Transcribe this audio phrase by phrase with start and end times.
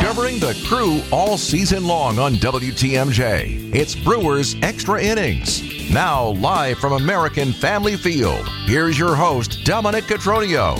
[0.00, 3.74] Covering the crew all season long on WTMJ.
[3.74, 5.90] It's Brewers Extra Innings.
[5.92, 10.78] Now, live from American Family Field, here's your host, Dominic Cotroneo.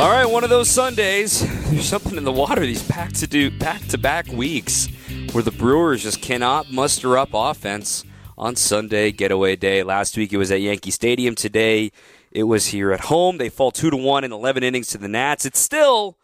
[0.00, 1.40] All right, one of those Sundays.
[1.70, 4.88] There's something in the water these back to do back to back weeks
[5.32, 8.04] where the Brewers just cannot muster up offense
[8.38, 9.82] on Sunday getaway day.
[9.82, 11.34] Last week it was at Yankee Stadium.
[11.34, 11.90] Today
[12.38, 13.38] it was here at home.
[13.38, 15.44] They fall two to one in 11 innings to the Nats.
[15.44, 16.16] It's still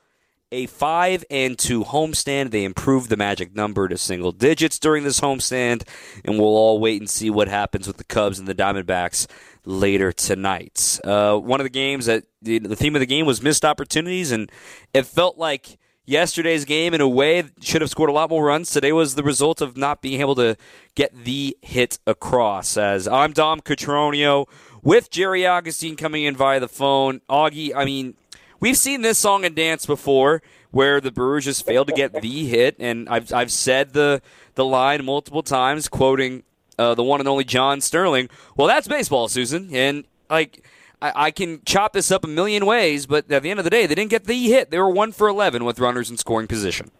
[0.52, 2.52] a five and two homestand.
[2.52, 5.83] They improved the magic number to single digits during this homestand,
[6.25, 9.27] and we'll all wait and see what happens with the Cubs and the Diamondbacks
[9.65, 11.01] later tonight.
[11.03, 14.31] Uh, one of the games that the, the theme of the game was missed opportunities,
[14.31, 14.53] and
[14.92, 18.70] it felt like yesterday's game in a way should have scored a lot more runs.
[18.70, 20.56] Today was the result of not being able to
[20.95, 22.77] get the hit across.
[22.77, 24.47] As I'm Dom Cotroneo
[24.84, 27.20] with Jerry Augustine coming in via the phone.
[27.29, 28.15] Augie, I mean,
[28.61, 32.47] we've seen this song and dance before where the Brewers just failed to get the
[32.47, 34.22] hit, and I've I've said the
[34.55, 36.44] the line multiple times, quoting
[36.78, 38.28] uh, the one and only John Sterling.
[38.56, 40.64] Well, that's baseball, Susan, and like.
[41.03, 43.70] I, I can chop this up a million ways, but at the end of the
[43.70, 44.70] day, they didn't get the hit.
[44.70, 46.92] They were one for eleven with runners in scoring position.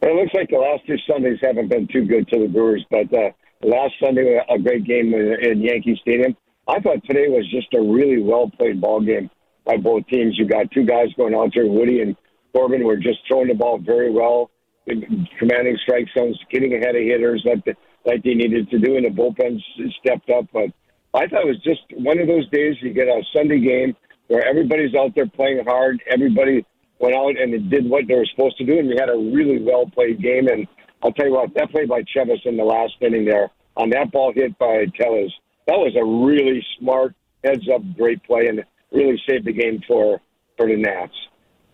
[0.00, 3.12] It looks like the last two Sundays haven't been too good to the Brewers, but
[3.12, 3.30] uh,
[3.62, 6.34] last Sunday a great game in, in Yankee Stadium.
[6.68, 9.30] I thought today was just a really well played ball game
[9.64, 10.36] by both teams.
[10.38, 12.14] You got two guys going out there, Woody and
[12.52, 14.50] Corbin, were just throwing the ball very well,
[14.86, 19.06] commanding strike zones, getting ahead of hitters like the, like they needed to do, and
[19.06, 19.58] the bullpen
[20.00, 20.44] stepped up.
[20.52, 20.68] But
[21.14, 23.96] I thought it was just one of those days you get a Sunday game
[24.28, 26.66] where everybody's out there playing hard, everybody
[26.98, 29.62] went out and did what they were supposed to do, and we had a really
[29.62, 30.48] well played game.
[30.48, 30.66] And
[31.02, 34.12] I'll tell you what, that play by Chavis in the last inning there on that
[34.12, 35.32] ball hit by Tellez,
[35.68, 40.20] that was a really smart heads up, great play, and really saved the game for
[40.56, 41.14] for the Nats.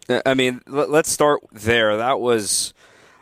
[0.09, 1.97] Uh, I mean, let's start there.
[1.97, 2.75] That was.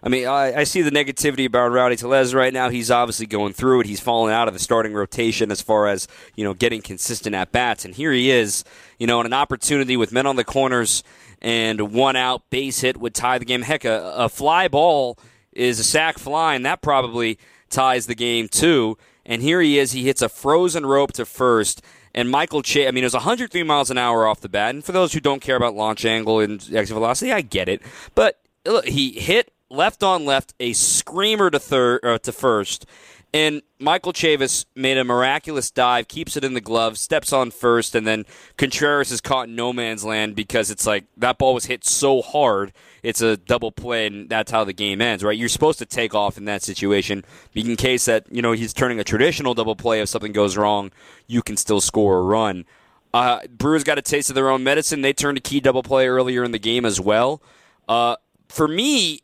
[0.05, 2.70] I mean, I, I, see the negativity about Rowdy Tellez right now.
[2.70, 3.86] He's obviously going through it.
[3.86, 7.52] He's fallen out of the starting rotation as far as you know getting consistent at
[7.52, 7.85] bats.
[7.85, 8.64] And here he is,
[8.98, 11.05] you know, in an opportunity with men on the corners
[11.41, 13.63] and one out base hit would tie the game.
[13.63, 15.18] Heck, a, a fly ball
[15.52, 17.39] is a sac fly, and that probably
[17.70, 18.98] ties the game too.
[19.25, 19.93] And here he is.
[19.93, 21.83] He hits a frozen rope to first.
[22.15, 24.75] And Michael Che, I mean, it was 103 miles an hour off the bat.
[24.75, 27.83] And for those who don't care about launch angle and exit velocity, I get it.
[28.15, 32.87] But look, he hit left on left a screamer to third uh, to first,
[33.35, 37.95] and Michael Chavis made a miraculous dive, keeps it in the glove, steps on first,
[37.95, 38.27] and then
[38.59, 42.21] Contreras is caught in no man's land because it's like that ball was hit so
[42.21, 42.73] hard,
[43.03, 45.37] it's a double play, and that's how the game ends, right?
[45.37, 47.25] You're supposed to take off in that situation.
[47.55, 50.92] In case that, you know, he's turning a traditional double play, if something goes wrong,
[51.27, 52.67] you can still score a run.
[53.15, 55.01] Uh, Brewers got a taste of their own medicine.
[55.01, 57.42] They turned a key double play earlier in the game as well.
[57.89, 58.17] Uh,
[58.48, 59.21] for me,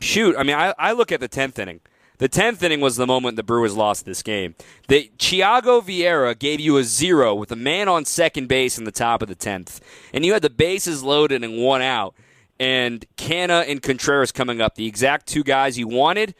[0.00, 1.80] shoot, I mean, I, I look at the 10th inning.
[2.22, 4.54] The tenth inning was the moment the Brewers lost this game.
[4.86, 8.92] The Thyago Vieira gave you a zero with a man on second base in the
[8.92, 9.80] top of the tenth,
[10.14, 12.14] and you had the bases loaded and one out,
[12.60, 16.36] and Canha and Contreras coming up, the exact two guys you wanted.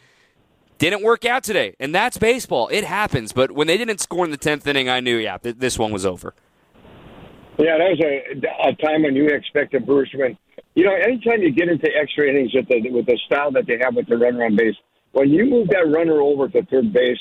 [0.78, 2.68] Didn't work out today, and that's baseball.
[2.68, 3.32] It happens.
[3.32, 5.90] But when they didn't score in the tenth inning, I knew, yeah, th- this one
[5.90, 6.32] was over.
[7.58, 10.38] Yeah, that was a, a time when you expect the Brewers win.
[10.76, 13.80] You know, anytime you get into extra innings with the with the style that they
[13.82, 14.76] have with the runner on base,
[15.12, 17.18] when you move that runner over to third base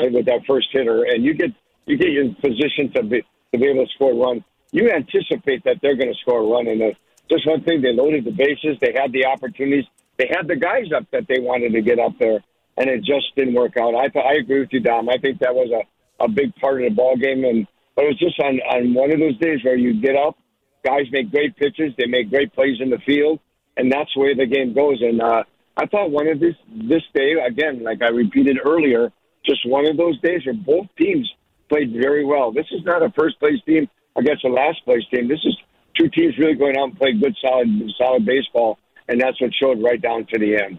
[0.00, 1.50] with that first hitter, and you get
[1.86, 3.22] you get in position to be
[3.52, 6.46] to be able to score a run, you anticipate that they're going to score a
[6.46, 6.66] run.
[6.66, 6.86] And uh,
[7.30, 9.84] just one thing, they loaded the bases, they had the opportunities,
[10.18, 12.42] they had the guys up that they wanted to get up there,
[12.76, 13.94] and it just didn't work out.
[13.94, 15.08] I I agree with you, Dom.
[15.08, 18.08] I think that was a a big part of the ball game, and but it
[18.08, 20.36] was just on on one of those days where you get up,
[20.84, 23.40] guys make great pitches, they make great plays in the field,
[23.76, 25.00] and that's way the game goes.
[25.00, 25.44] And uh,
[25.76, 26.54] I thought one of this
[26.88, 29.12] this day again, like I repeated earlier,
[29.44, 31.30] just one of those days where both teams
[31.68, 32.52] played very well.
[32.52, 35.28] This is not a first place team against a last place team.
[35.28, 35.56] This is
[35.98, 37.68] two teams really going out and playing good, solid,
[37.98, 38.78] solid baseball,
[39.08, 40.78] and that's what showed right down to the end.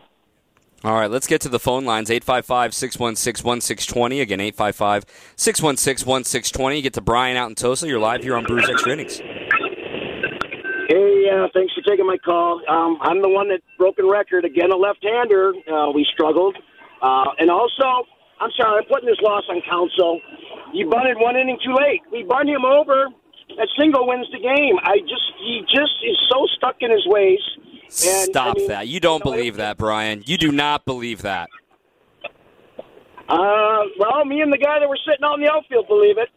[0.84, 4.22] All right, let's get to the phone lines 855 616 1620.
[4.22, 5.06] Again, 855
[5.36, 6.82] 616 1620.
[6.82, 7.88] Get to Brian out in Tosa.
[7.88, 9.20] You're live here on Brewers Extra Innings.
[11.26, 12.62] Uh, thanks for taking my call.
[12.70, 15.54] Um, I'm the one that broken record again, a left-hander.
[15.68, 16.58] Uh, we struggled,
[17.02, 18.08] uh, and also,
[18.40, 20.22] I'm sorry, I'm putting this loss on Counsell.
[20.74, 22.02] You bunted one inning too late.
[22.12, 23.08] We bunt him over.
[23.58, 24.78] That single wins the game.
[24.84, 27.40] I just he just is so stuck in his ways.
[27.84, 28.88] And, Stop I mean, that.
[28.88, 30.24] You don't you know, believe that, Brian.
[30.26, 31.50] You do not believe that.
[33.30, 36.30] Uh, well, me and the guy that were sitting on the outfield believe it.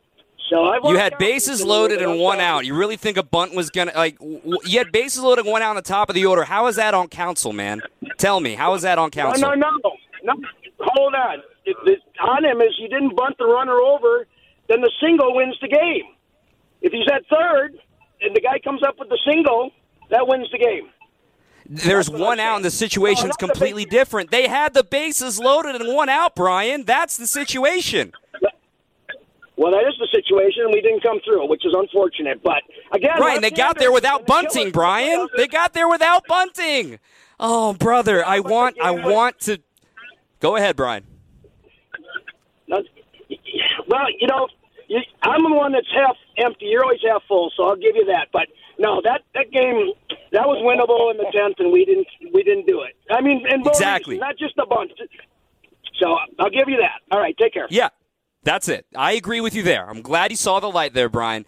[0.49, 2.65] So you had bases loaded and one out.
[2.65, 4.19] You really think a bunt was gonna like?
[4.19, 6.45] W- you had bases loaded and one out on the top of the order.
[6.45, 7.83] How is that on Counsell, man?
[8.17, 9.43] Tell me, how is that on Counsell?
[9.43, 9.93] No, no, no,
[10.25, 10.35] no.
[10.81, 11.43] Hold on.
[11.65, 14.27] It, it, on him is you didn't bunt the runner over,
[14.69, 16.15] then the single wins the game.
[16.81, 17.79] If he's at third
[18.23, 19.71] and the guy comes up with the single,
[20.11, 20.89] that wins the game.
[21.71, 24.31] There's one out, and the situation's no, completely the different.
[24.31, 26.85] They had the bases loaded and one out, Brian.
[26.85, 28.13] That's the situation.
[29.59, 32.41] Well, that is the situation, and we didn't come through, which is unfortunate.
[32.45, 32.63] But
[32.93, 34.71] again, Brian, they got there without bunting.
[34.71, 37.01] Brian, they got there without bunting.
[37.41, 39.59] Oh, brother, I want, I want to.
[40.39, 41.05] Go ahead, Brian.
[42.69, 42.83] Well,
[44.21, 44.47] you know,
[45.23, 46.67] I'm the one that's half empty.
[46.67, 48.29] You're always half full, so I'll give you that.
[48.33, 49.93] But no, that that game
[50.33, 52.95] that was winnable in the tenth, and we didn't we didn't do it.
[53.11, 54.93] I mean, and exactly, not just a bunch.
[56.01, 57.01] So I'll give you that.
[57.11, 57.67] All right, take care.
[57.71, 57.89] Yeah,
[58.49, 58.87] that's it.
[58.97, 59.89] I agree with you there.
[59.89, 61.45] I'm glad you saw the light there, Brian.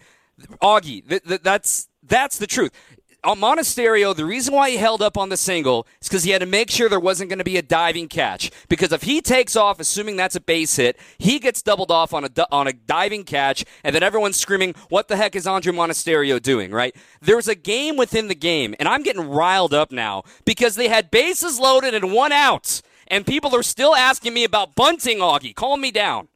[0.61, 2.71] Augie, th- th- that's that's the truth.
[3.23, 6.41] On Monasterio, the reason why he held up on the single is because he had
[6.41, 8.49] to make sure there wasn't going to be a diving catch.
[8.67, 12.23] Because if he takes off, assuming that's a base hit, he gets doubled off on
[12.23, 16.39] a on a diving catch, and then everyone's screaming, "What the heck is Andruw Monasterio
[16.39, 16.95] doing?" Right?
[17.19, 21.09] There's a game within the game, and I'm getting riled up now because they had
[21.11, 25.17] bases loaded and one out, and people are still asking me about bunting.
[25.19, 26.27] Augie, calm me down.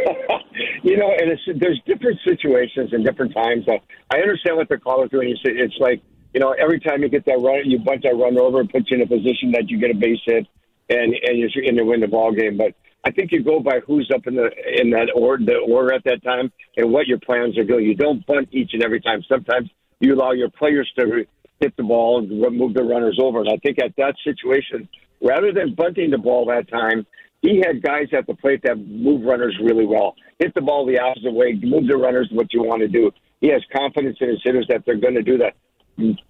[0.82, 3.66] you know, and it's there's different situations and different times.
[3.68, 3.78] Uh,
[4.10, 5.28] I understand what the caller's doing.
[5.28, 6.02] You say it's like
[6.34, 8.96] you know, every time you get that run, you bunt that run over, puts you
[8.96, 10.46] in a position that you get a base hit,
[10.88, 12.56] and and you're in to win the ball game.
[12.56, 12.74] But
[13.04, 14.50] I think you go by who's up in the
[14.80, 17.84] in that order, the order at that time, and what your plans are doing.
[17.84, 19.22] You don't bunt each and every time.
[19.28, 21.24] Sometimes you allow your players to
[21.60, 23.40] hit the ball and move the runners over.
[23.40, 24.88] And I think at that situation,
[25.22, 27.06] rather than bunting the ball that time,
[27.42, 30.14] he had guys at the plate that move runners really well.
[30.38, 33.10] Hit the ball the opposite way, move the runners what you want to do.
[33.40, 35.54] He has confidence in his hitters that they're going to do that.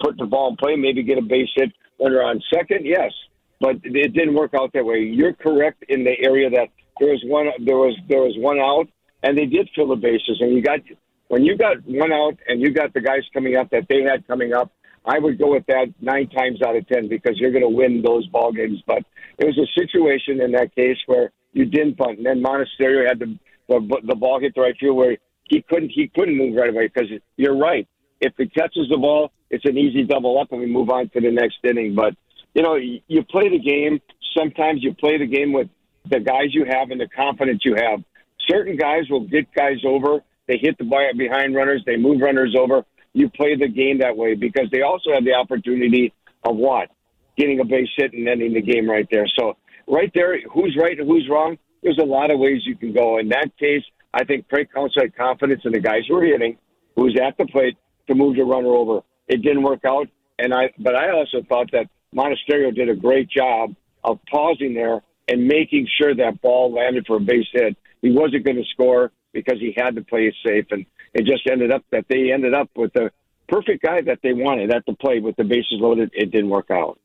[0.01, 3.13] Put the ball in play, maybe get a base hit when they're on second, yes.
[3.61, 5.01] But it didn't work out that way.
[5.01, 6.69] You're correct in the area that
[6.99, 8.89] there was one there was there was one out
[9.23, 10.81] and they did fill the bases and you got
[11.29, 14.27] when you got one out and you got the guys coming up that they had
[14.27, 14.73] coming up,
[15.05, 18.03] I would go with that nine times out of ten because you're going to win
[18.03, 18.83] those ball games.
[18.87, 19.05] But
[19.39, 23.19] it was a situation in that case where you didn't punt, and then Monasterio had
[23.19, 23.39] the
[23.69, 26.89] the, the ball hit the right field where he couldn't he couldn't move right away
[26.89, 27.87] because you're right.
[28.21, 31.21] If he catches the ball, it's an easy double up, and we move on to
[31.21, 31.95] the next inning.
[31.95, 32.15] But
[32.55, 34.01] you know, you, play the game.
[34.37, 35.69] Sometimes you play the game with
[36.09, 38.01] the guys you have and the confidence you have.
[38.49, 40.21] Certain guys will get guys over.
[40.47, 41.83] They hit the ball behind runners.
[41.87, 42.85] They move runners over
[43.15, 46.13] you play the game that way because they also have the opportunity
[46.45, 46.89] of what?
[47.37, 49.27] Getting a base hit and ending the game right there.
[49.39, 49.57] So
[49.87, 51.59] right there, who's right and who's wrong?
[51.83, 53.19] There's a lot of ways you can go.
[53.19, 53.83] In that case,
[54.15, 56.59] I think Craig Counsell had confidence in the guys who were hitting,
[56.97, 57.77] who was at the plate
[58.09, 59.01] to move the runner over.
[59.29, 60.71] It didn't work out, and I.
[60.79, 63.75] But I also thought that Monasterio did a great job
[64.05, 67.77] of pausing there and making sure that ball landed for a base hit.
[68.03, 71.47] He wasn't going to score because he had to play it safe, and it just
[71.47, 73.11] ended up that they ended up with the
[73.49, 76.11] perfect guy that they wanted at the plate with the bases loaded.
[76.15, 76.99] It didn't work out.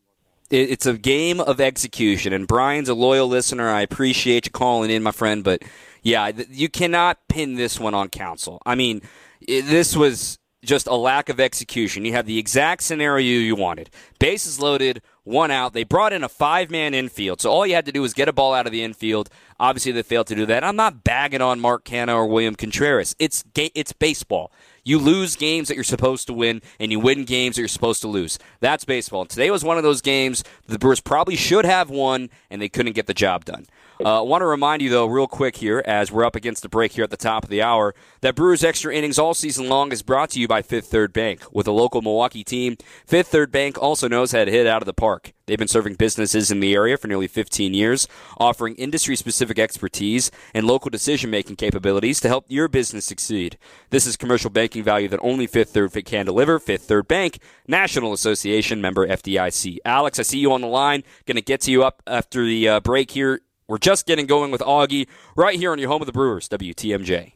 [0.49, 3.69] It's a game of execution, and Brian's a loyal listener.
[3.69, 5.43] I appreciate you calling in, my friend.
[5.43, 5.63] But
[6.03, 8.61] yeah, you cannot pin this one on Counsell.
[8.65, 9.01] I mean,
[9.45, 12.05] this was just a lack of execution.
[12.05, 13.89] You had the exact scenario you wanted.
[14.19, 15.73] Bases loaded, one out.
[15.73, 17.41] They brought in a five man infield.
[17.41, 19.29] So all you had to do was get a ball out of the infield.
[19.59, 20.63] Obviously, they failed to do that.
[20.63, 23.15] I'm not bagging on Mark Canha or William Contreras.
[23.19, 24.51] It's, it's baseball.
[24.83, 28.01] You lose games that you're supposed to win, and you win games that you're supposed
[28.01, 28.39] to lose.
[28.61, 29.21] That's baseball.
[29.21, 32.69] And today was one of those games the Brewers probably should have won, and they
[32.69, 33.65] couldn't get the job done.
[34.03, 36.69] I uh, want to remind you, though, real quick here, as we're up against the
[36.69, 39.91] break here at the top of the hour, that Brewers Extra Innings all season long
[39.91, 41.41] is brought to you by Fifth Third Bank.
[41.51, 42.77] With a local Milwaukee team,
[43.07, 45.33] Fifth Third Bank also knows how to hit out of the park.
[45.47, 50.29] They've been serving businesses in the area for nearly 15 years, offering industry specific expertise
[50.53, 53.57] and local decision making capabilities to help your business succeed.
[53.89, 56.59] This is commercial banking value that only Fifth Third can deliver.
[56.59, 59.77] Fifth Third Bank, National Association member FDIC.
[59.85, 61.03] Alex, I see you on the line.
[61.25, 64.51] Going to get to you up after the uh, break here we're just getting going
[64.51, 67.33] with Augie right here on your home of the Brewers, WTMJ.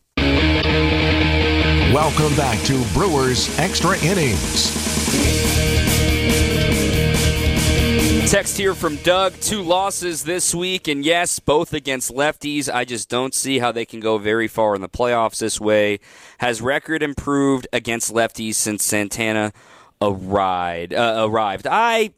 [1.93, 4.79] Welcome back to Brewers Extra Innings.
[8.31, 9.33] Text here from Doug.
[9.41, 12.73] Two losses this week, and yes, both against lefties.
[12.73, 15.99] I just don't see how they can go very far in the playoffs this way.
[16.37, 19.51] Has record improved against lefties since Santana
[20.01, 20.93] arrived?
[20.93, 21.67] Uh, arrived.
[21.69, 22.11] I,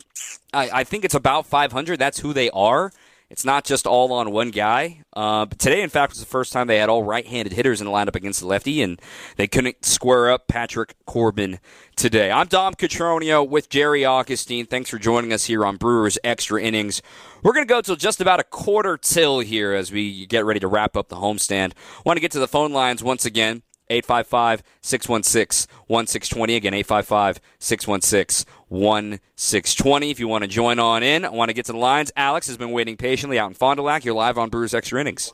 [0.53, 1.97] I, I think it's about 500.
[1.97, 2.91] That's who they are.
[3.33, 5.01] It's not just all on one guy.
[5.11, 7.87] Uh, but today, in fact, was the first time they had all right-handed hitters in
[7.87, 9.01] the lineup against the lefty, and
[9.37, 11.59] they couldn't square up Patrick Corbin
[11.95, 12.29] today.
[12.29, 14.67] I'm Dom Cotroneo with Jerry Augustine.
[14.67, 17.01] Thanks for joining us here on Brewers Extra Innings.
[17.41, 20.59] We're going to go till just about a quarter till here as we get ready
[20.59, 21.73] to wrap up the homestand.
[22.05, 23.63] Want to get to the phone lines once again.
[23.89, 26.55] 855 616 1620.
[26.55, 30.09] Again, 855 616 1620.
[30.09, 32.11] If you want to join on in, I want to get to the lines.
[32.15, 34.05] Alex has been waiting patiently out in Fond du Lac.
[34.05, 35.33] You're live on Brewers Extra Innings.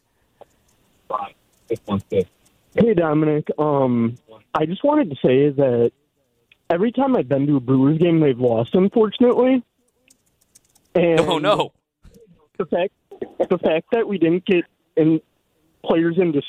[2.75, 3.49] Hey, Dominic.
[3.57, 4.17] Um,
[4.53, 5.91] I just wanted to say that
[6.69, 9.63] every time I've been to a Brewers game, they've lost, unfortunately.
[10.95, 11.73] And oh, no.
[12.57, 12.93] The fact,
[13.49, 14.65] the fact that we didn't get
[14.97, 15.21] in
[15.83, 16.41] players into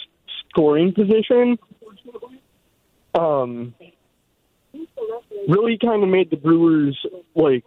[0.48, 1.58] scoring position
[3.14, 3.74] um,
[5.48, 6.98] really kind of made the Brewers
[7.34, 7.64] like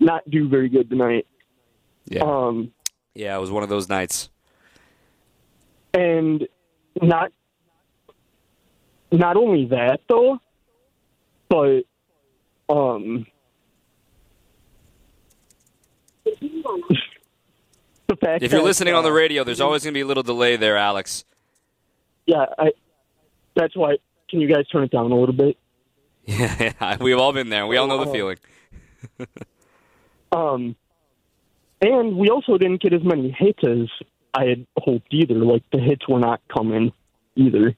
[0.00, 1.26] not do very good tonight.
[2.06, 2.22] Yeah.
[2.22, 2.72] Um,
[3.14, 4.28] yeah, it was one of those nights.
[5.94, 6.46] And
[7.00, 7.30] not
[9.10, 10.38] not only that though,
[11.48, 11.82] but
[12.68, 13.26] um
[16.24, 20.00] the fact if you're that, listening uh, on the radio, there's always going to be
[20.00, 21.24] a little delay there, Alex.
[22.26, 22.72] Yeah, I
[23.54, 23.96] that's why
[24.28, 25.56] can you guys turn it down a little bit?
[26.26, 27.66] Yeah, we've all been there.
[27.66, 28.38] We all know the feeling.
[30.32, 30.76] Um,
[31.80, 33.88] and we also didn't get as many hits as
[34.34, 35.34] I had hoped either.
[35.34, 36.92] Like the hits were not coming
[37.36, 37.76] either.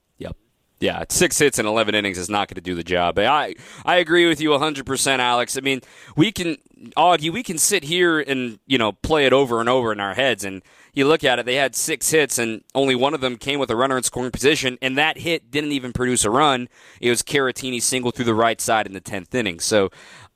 [0.81, 3.19] Yeah, six hits in 11 innings is not going to do the job.
[3.19, 3.55] I
[3.85, 5.57] I agree with you 100%, Alex.
[5.57, 5.81] I mean,
[6.17, 6.57] we can
[6.97, 10.15] argue, we can sit here and, you know, play it over and over in our
[10.15, 10.45] heads.
[10.45, 10.63] And
[10.93, 13.71] you look at it, they had six hits, and only one of them came with
[13.71, 14.77] a runner in scoring position.
[14.83, 16.69] And that hit didn't even produce a run.
[17.01, 19.61] It was Caratini single through the right side in the 10th inning.
[19.61, 19.91] So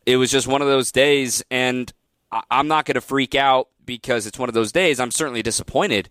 [0.07, 1.42] it was just one of those days.
[1.50, 1.92] And
[2.33, 4.99] I- I'm not going to freak out because it's one of those days.
[5.00, 6.09] I'm certainly disappointed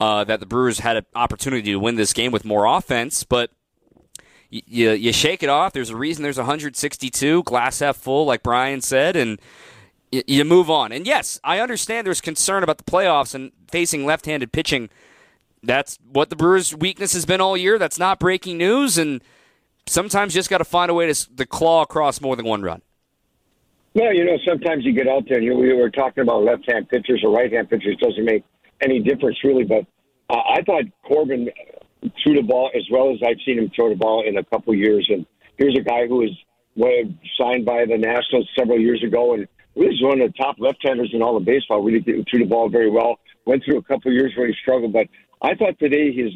[0.00, 3.50] uh, that the Brewers had an opportunity to win this game with more offense, but
[4.50, 5.72] you, you, shake it off.
[5.72, 9.40] There's a reason there's 162, glass half full, like Brian said, and
[10.10, 10.92] you, you move on.
[10.92, 14.88] And yes, I understand there's concern about the playoffs and facing left handed pitching.
[15.62, 17.78] That's what the Brewers' weakness has been all year.
[17.78, 19.22] That's not breaking news, and
[19.86, 22.62] sometimes you just got to find a way to, to claw across more than one
[22.62, 22.82] run.
[23.94, 26.88] No, you know, sometimes you get out there and you, we were talking about left-hand
[26.88, 27.96] pitchers or right-hand pitchers.
[27.96, 28.44] Doesn't make
[28.80, 29.64] any difference really.
[29.64, 29.86] But
[30.30, 31.50] uh, I thought Corbin
[32.22, 34.74] threw the ball as well as I've seen him throw the ball in a couple
[34.74, 35.06] years.
[35.10, 35.26] And
[35.56, 36.30] here's a guy who was
[36.76, 37.06] was
[37.40, 41.10] signed by the Nationals several years ago and really is one of the top left-handers
[41.12, 41.82] in all of baseball.
[41.82, 43.18] Really threw the ball very well.
[43.46, 45.06] Went through a couple years where he struggled, but
[45.42, 46.32] I thought today his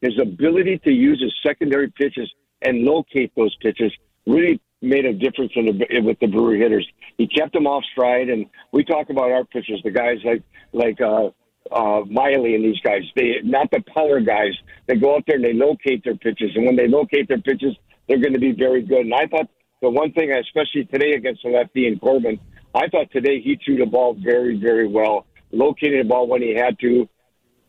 [0.00, 2.30] his ability to use his secondary pitches
[2.62, 3.92] and locate those pitches
[4.26, 6.86] really made a difference in the, with the Brewer hitters.
[7.16, 10.42] He kept them off stride, and we talk about our pitchers, the guys like
[10.72, 11.30] like uh,
[11.72, 13.02] uh, Miley and these guys.
[13.16, 14.52] They not the power guys.
[14.86, 17.76] They go out there and they locate their pitches, and when they locate their pitches,
[18.08, 19.00] they're going to be very good.
[19.00, 19.48] And I thought
[19.80, 22.38] the one thing, especially today against the lefty and Corbin,
[22.74, 26.54] I thought today he threw the ball very very well, locating the ball when he
[26.54, 27.08] had to,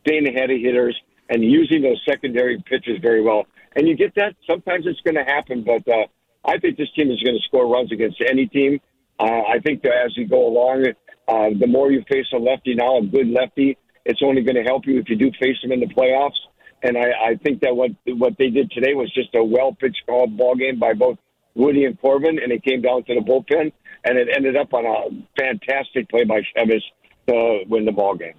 [0.06, 0.96] staying ahead of hitters,
[1.28, 3.46] and using those secondary pitches very well.
[3.74, 4.34] And you get that.
[4.46, 6.06] Sometimes it's going to happen, but uh,
[6.44, 8.80] I think this team is going to score runs against any team.
[9.18, 10.86] Uh, I think that as you go along,
[11.28, 13.76] uh, the more you face a lefty now, a good lefty,
[14.06, 16.38] it's only going to help you if you do face them in the playoffs.
[16.82, 20.06] And I, I think that what what they did today was just a well pitched
[20.06, 21.18] ball game by both
[21.54, 23.72] Woody and Corbin, and it came down to the bullpen,
[24.04, 26.82] and it ended up on a fantastic play by Chavis
[27.28, 28.34] to win the ball game.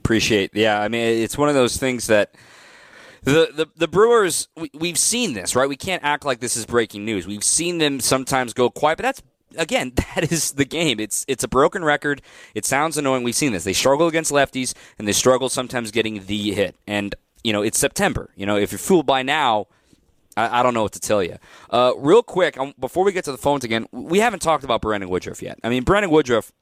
[0.00, 0.80] Appreciate, yeah.
[0.80, 2.34] I mean, it's one of those things that
[3.22, 5.68] the the, the Brewers we, we've seen this, right?
[5.68, 7.26] We can't act like this is breaking news.
[7.26, 9.22] We've seen them sometimes go quiet, but that's
[9.56, 11.00] again, that is the game.
[11.00, 12.22] It's it's a broken record.
[12.54, 13.22] It sounds annoying.
[13.22, 13.64] We've seen this.
[13.64, 16.76] They struggle against lefties, and they struggle sometimes getting the hit.
[16.86, 18.30] And you know, it's September.
[18.36, 19.66] You know, if you're fooled by now,
[20.36, 21.36] I, I don't know what to tell you.
[21.70, 24.80] Uh, real quick, um, before we get to the phones again, we haven't talked about
[24.80, 25.58] Brandon Woodruff yet.
[25.64, 26.52] I mean, Brandon Woodruff,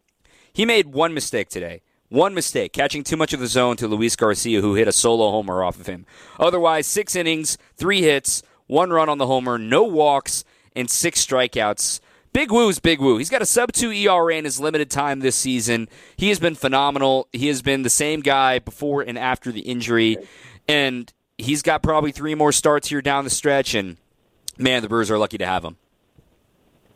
[0.52, 1.82] he made one mistake today.
[2.08, 5.30] One mistake, catching too much of the zone to Luis Garcia, who hit a solo
[5.30, 6.06] homer off of him.
[6.40, 10.44] Otherwise, six innings, three hits, one run on the homer, no walks,
[10.74, 12.00] and six strikeouts.
[12.32, 13.18] Big Woo's Big Woo.
[13.18, 15.88] He's got a sub two ERA in his limited time this season.
[16.16, 17.28] He has been phenomenal.
[17.32, 20.16] He has been the same guy before and after the injury,
[20.68, 23.74] and he's got probably three more starts here down the stretch.
[23.74, 23.96] And
[24.58, 25.76] man, the Brewers are lucky to have him.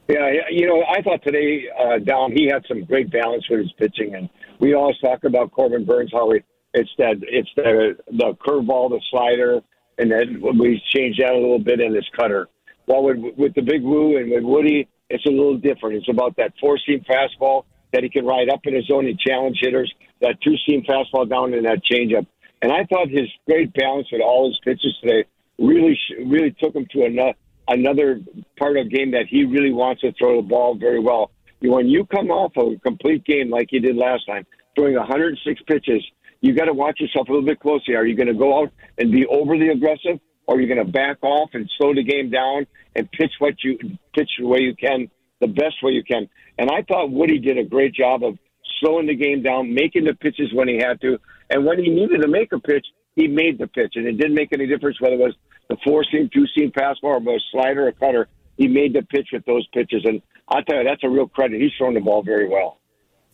[0.06, 3.72] Yeah, you know, I thought today, uh, Dom, he had some great balance with his
[3.72, 4.28] pitching, and
[4.60, 6.40] we always talk about Corbin Burnes how he,
[6.74, 9.62] it's that it's the the curveball, the slider,
[9.98, 12.48] and then we changed that a little bit in his cutter.
[12.84, 15.96] While with with the big Woo and with Woody, it's a little different.
[15.96, 19.18] It's about that four seam fastball that he can ride up in his zone and
[19.18, 22.26] challenge hitters, that two seam fastball down and that changeup.
[22.62, 25.24] And I thought his great balance with all his pitches today
[25.58, 27.32] really really took him to
[27.68, 28.20] another
[28.58, 31.30] part of the game that he really wants to throw the ball very well.
[31.60, 34.44] When you come off a complete game like he did last time,
[34.74, 36.04] throwing 106 pitches,
[36.40, 37.94] you got to watch yourself a little bit closely.
[37.94, 40.92] Are you going to go out and be overly aggressive, or you're you going to
[40.92, 43.78] back off and slow the game down and pitch what you
[44.14, 45.10] pitch the way you can,
[45.40, 46.28] the best way you can?
[46.58, 48.38] And I thought Woody did a great job of
[48.80, 51.18] slowing the game down, making the pitches when he had to,
[51.50, 52.86] and when he needed to make a pitch,
[53.16, 55.34] he made the pitch, and it didn't make any difference whether it was
[55.68, 58.28] the four seam, two seam fastball, or a slider or cutter.
[58.56, 61.60] He made the pitch with those pitches, and I tell you, that's a real credit.
[61.60, 62.78] He's thrown the ball very well.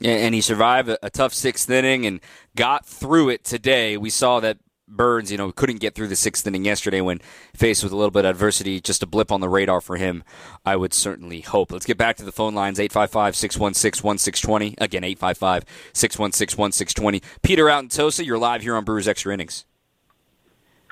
[0.03, 2.21] And he survived a tough sixth inning and
[2.57, 3.99] got through it today.
[3.99, 4.57] We saw that
[4.91, 7.21] Burnes, you know, couldn't get through the sixth inning yesterday when
[7.55, 8.81] faced with a little bit of adversity.
[8.81, 10.25] Just a blip on the radar for him,
[10.65, 11.73] I would certainly hope.
[11.73, 14.75] Let's get back to the phone lines 855 616 1620.
[14.79, 17.23] Again, 855 616 1620.
[17.43, 19.65] Peter out in Tosa, you're live here on Brewers Extra Innings.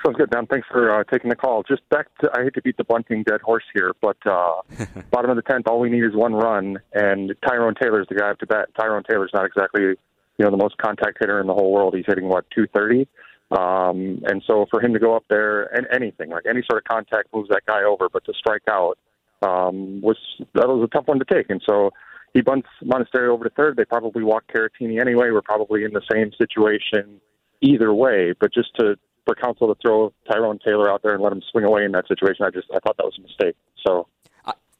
[0.03, 0.47] Sounds good, Dan.
[0.47, 1.63] Thanks for uh, taking the call.
[1.63, 4.61] Just back to, I hate to beat the bunting dead horse here, but uh,
[5.11, 8.29] bottom of the 10th, all we need is one run, and Tyrone Taylor's the guy
[8.29, 8.69] up to bat.
[8.79, 9.97] Tyrone Taylor's not exactly, you
[10.39, 11.95] know, the most contact hitter in the whole world.
[11.95, 13.07] He's hitting, what, 230?
[13.51, 16.83] Um, and so for him to go up there and anything, like any sort of
[16.83, 18.97] contact moves that guy over, but to strike out
[19.41, 20.17] um, was
[20.53, 21.49] that was a tough one to take.
[21.49, 21.91] And so
[22.33, 23.77] he bunts Monasterio over to third.
[23.77, 25.31] They probably walk Caratini anyway.
[25.31, 27.19] We're probably in the same situation
[27.61, 28.33] either way.
[28.39, 31.65] But just to for Counsell to throw Tyrone Taylor out there and let him swing
[31.65, 33.55] away in that situation, I just I thought that was a mistake.
[33.85, 34.07] So.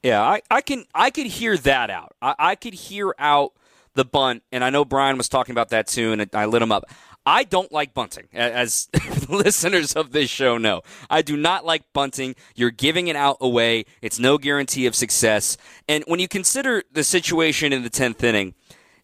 [0.02, 2.16] Yeah, I, I can I could hear that out.
[2.22, 3.54] I, I could hear out
[3.96, 6.72] the bunt, and I know Brian was talking about that too, and I lit him
[6.72, 6.86] up.
[7.29, 8.89] I don't like bunting, as
[9.29, 10.81] listeners of this show know.
[11.12, 12.33] I do not like bunting.
[12.55, 13.86] You're giving it out away.
[14.01, 15.55] It's no guarantee of success.
[15.88, 18.55] And when you consider the situation in the 10th inning,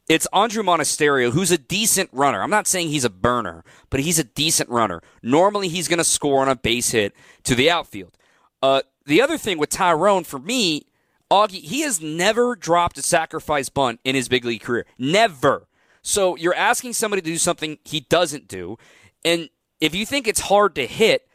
[0.10, 2.41] it's Andruw Monasterio, who's a decent runner.
[2.41, 5.03] I'm not saying he's a burner, but he's a decent runner.
[5.22, 7.13] Normally, he's going to score on a base hit
[7.44, 8.17] to the outfield.
[8.60, 10.88] Uh, the other thing with Tyrone, for me,
[11.29, 14.88] Augie, he has never dropped a sacrifice bunt in his big league career.
[14.98, 15.68] Never.
[16.07, 18.77] So you're asking somebody to do something he doesn't do.
[19.25, 19.50] And
[19.81, 21.27] if you think it's hard to hit,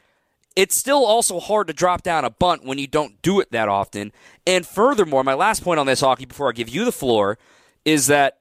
[0.55, 3.69] it's still also hard to drop down a bunt when you don't do it that
[3.69, 4.13] often.
[4.47, 7.37] And furthermore, my last point on this Augie before I give you the floor
[7.85, 8.39] is that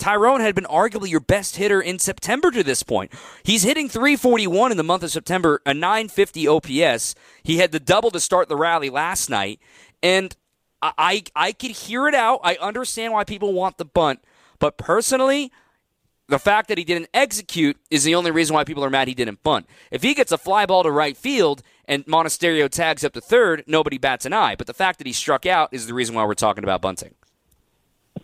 [0.00, 3.12] Tyrone had been arguably your best hitter in September to this point.
[3.44, 7.14] He's hitting 341 in the month of September, a 950 OPS.
[7.44, 9.60] He had the double to start the rally last night.
[10.02, 10.34] And
[10.82, 12.40] I, I, I could hear it out.
[12.42, 14.24] I understand why people want the bunt.
[14.58, 15.52] But personally,
[16.28, 19.14] the fact that he didn't execute is the only reason why people are mad he
[19.14, 19.66] didn't bunt.
[19.90, 23.64] If he gets a fly ball to right field and Monasterio tags up to third,
[23.66, 24.54] nobody bats an eye.
[24.54, 27.14] But the fact that he struck out is the reason why we're talking about bunting.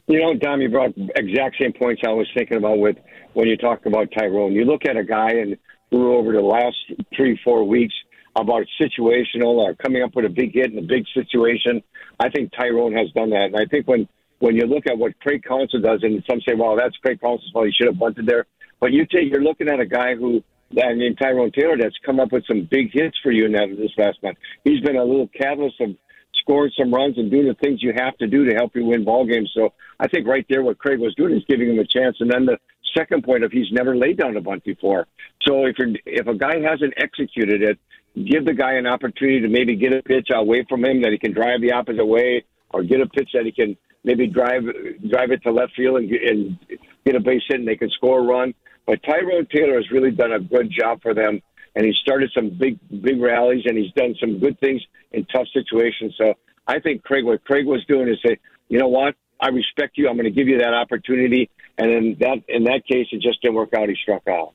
[0.06, 2.96] You know, Dom, you brought exact same points I was thinking about with
[3.32, 4.52] when you talk about Tyrone.
[4.52, 5.56] You look at a guy and
[5.88, 6.76] threw over the last
[7.16, 7.94] three, four weeks
[8.36, 11.82] about situational or coming up with a big hit in a big situation.
[12.20, 13.44] I think Tyrone has done that.
[13.44, 14.08] And I think when
[14.44, 17.50] when you look at what Craig Counsell does, and some say, well, that's Craig Counsell's
[17.50, 17.64] fault.
[17.64, 18.44] He should have bunted there.
[18.78, 20.44] But you take, you're looking at a guy who,
[20.76, 23.74] I mean, Tyrone Taylor, that's come up with some big hits for you in that
[23.78, 24.36] this last month.
[24.62, 25.96] He's been a little catalyst of
[26.42, 29.02] scoring some runs and doing the things you have to do to help you win
[29.02, 29.50] ball games.
[29.56, 32.18] So I think right there, what Craig was doing is giving him a chance.
[32.20, 32.58] And then the
[32.94, 35.06] second point of he's never laid down a bunt before.
[35.46, 37.78] So if you're, if a guy hasn't executed it,
[38.14, 41.18] give the guy an opportunity to maybe get a pitch away from him that he
[41.18, 44.64] can drive the opposite way, or get a pitch that he can maybe drive
[45.08, 46.58] drive it to left field and, and
[47.04, 48.54] get a base hit, and they can score a run.
[48.86, 51.40] But Tyrone Taylor has really done a good job for them,
[51.74, 55.46] and he started some big big rallies, and he's done some good things in tough
[55.52, 56.14] situations.
[56.18, 56.34] So
[56.66, 58.38] I think Craig, what Craig was doing is say,
[58.68, 60.08] you know what, I respect you.
[60.08, 61.50] I'm going to give you that opportunity.
[61.78, 63.88] And in that in that case, it just didn't work out.
[63.88, 64.54] He struck out.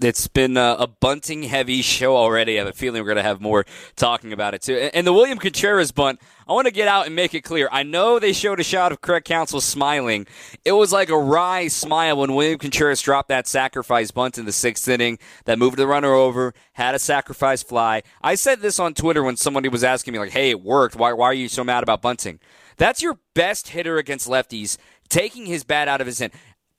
[0.00, 2.56] It's been a, a bunting heavy show already.
[2.56, 3.64] I have a feeling we're going to have more
[3.96, 4.90] talking about it too.
[4.92, 7.68] And the William Contreras bunt, I want to get out and make it clear.
[7.70, 10.26] I know they showed a shot of Craig Counsell smiling.
[10.64, 14.52] It was like a wry smile when William Contreras dropped that sacrifice bunt in the
[14.52, 18.02] sixth inning that moved the runner over, had a sacrifice fly.
[18.20, 20.96] I said this on Twitter when somebody was asking me, like, hey, it worked.
[20.96, 22.40] Why, why are you so mad about bunting?
[22.76, 24.76] That's your best hitter against lefties,
[25.08, 26.32] taking his bat out of his hand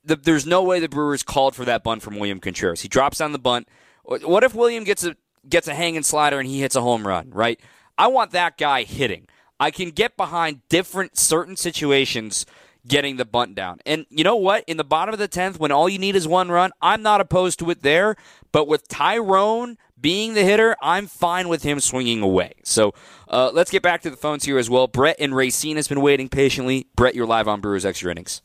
[0.06, 2.82] the, there's no way the Brewers called for that bunt from William Contreras.
[2.82, 3.68] He drops down the bunt.
[4.04, 5.15] What if William gets a
[5.48, 7.32] gets a hanging slider and he hits a home run?
[7.32, 7.60] Right.
[7.98, 9.28] I want that guy hitting.
[9.60, 12.46] I can get behind different certain situations
[12.88, 13.80] getting the bunt down.
[13.86, 14.63] And you know what?
[14.68, 17.22] In the bottom of the 10th, when all you need is one run, I'm not
[17.22, 18.15] opposed to it there.
[18.52, 22.54] But with Tyrone being the hitter, I'm fine with him swinging away.
[22.63, 22.94] So
[23.28, 24.88] uh, let's get back to the phones here as well.
[24.88, 26.88] Brett and Racine has been waiting patiently.
[26.96, 28.41] Brett, you're live on Brewers Extra Innings.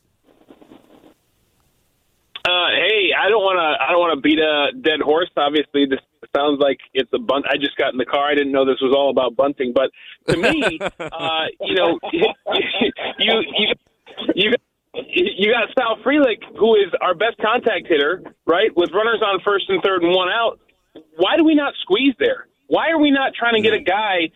[2.43, 3.69] Uh, hey, I don't want to.
[3.77, 5.29] I don't want to beat a dead horse.
[5.37, 5.99] Obviously, this
[6.35, 7.45] sounds like it's a bunt.
[7.47, 8.31] I just got in the car.
[8.31, 9.73] I didn't know this was all about bunting.
[9.73, 9.91] But
[10.25, 11.99] to me, uh, you know,
[13.19, 13.73] you you
[14.33, 14.51] you
[15.13, 18.75] you got Sal Frelick, who is our best contact hitter, right?
[18.75, 20.59] With runners on first and third and one out.
[21.17, 22.47] Why do we not squeeze there?
[22.71, 24.31] Why are we not trying to get a guy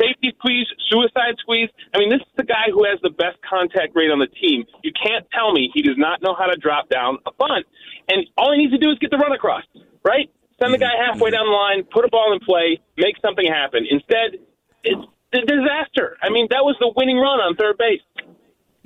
[0.00, 1.68] safety squeeze, suicide squeeze?
[1.92, 4.64] I mean, this is the guy who has the best contact rate on the team.
[4.82, 7.66] You can't tell me he does not know how to drop down a bunt,
[8.08, 9.64] and all he needs to do is get the run across,
[10.02, 10.32] right?
[10.58, 13.84] Send the guy halfway down the line, put a ball in play, make something happen.
[13.84, 14.40] Instead,
[14.82, 16.16] it's a disaster.
[16.22, 18.00] I mean, that was the winning run on third base.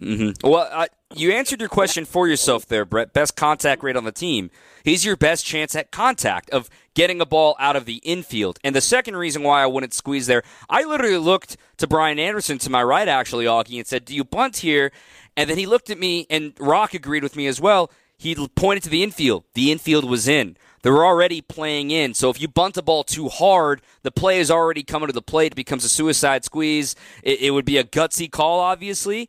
[0.02, 0.48] Mm-hmm.
[0.48, 3.12] Well, I, you answered your question for yourself there, Brett.
[3.12, 4.50] Best contact rate on the team.
[4.88, 8.59] He's your best chance at contact of getting a ball out of the infield.
[8.64, 12.57] And the second reason why I wouldn't squeeze there, I literally looked to Brian Anderson
[12.59, 14.90] to my right, actually, Augie, and said, Do you bunt here?
[15.37, 17.90] And then he looked at me, and Rock agreed with me as well.
[18.16, 19.44] He pointed to the infield.
[19.53, 20.57] The infield was in.
[20.83, 22.14] They were already playing in.
[22.14, 25.20] So if you bunt the ball too hard, the play is already coming to the
[25.20, 25.53] plate.
[25.53, 26.94] It becomes a suicide squeeze.
[27.22, 29.29] It, it would be a gutsy call, obviously.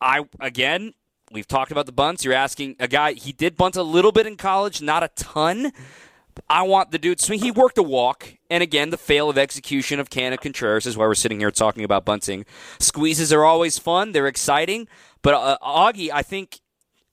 [0.00, 0.94] I again,
[1.32, 2.24] we've talked about the bunts.
[2.24, 3.12] You're asking a guy.
[3.12, 5.72] He did bunt a little bit in college, not a ton.
[6.48, 7.40] I want the dude swing.
[7.40, 11.06] He worked a walk, and again, the fail of execution of Canha Contreras is why
[11.06, 12.44] we're sitting here talking about bunting.
[12.78, 14.88] Squeezes are always fun; they're exciting.
[15.22, 16.60] But uh, Augie, I think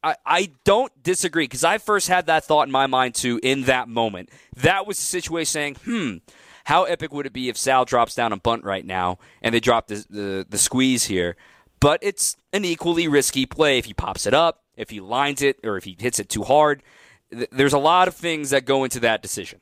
[0.04, 3.39] I, I don't disagree because I first had that thought in my mind too.
[3.41, 6.17] In that moment, that was the situation saying, "Hmm,
[6.65, 9.60] how epic would it be if Sal drops down a bunt right now and they
[9.60, 11.36] drop the, the, the squeeze here?"
[11.79, 15.59] But it's an equally risky play if he pops it up, if he lines it,
[15.63, 16.83] or if he hits it too hard.
[17.29, 19.59] There's a lot of things that go into that decision.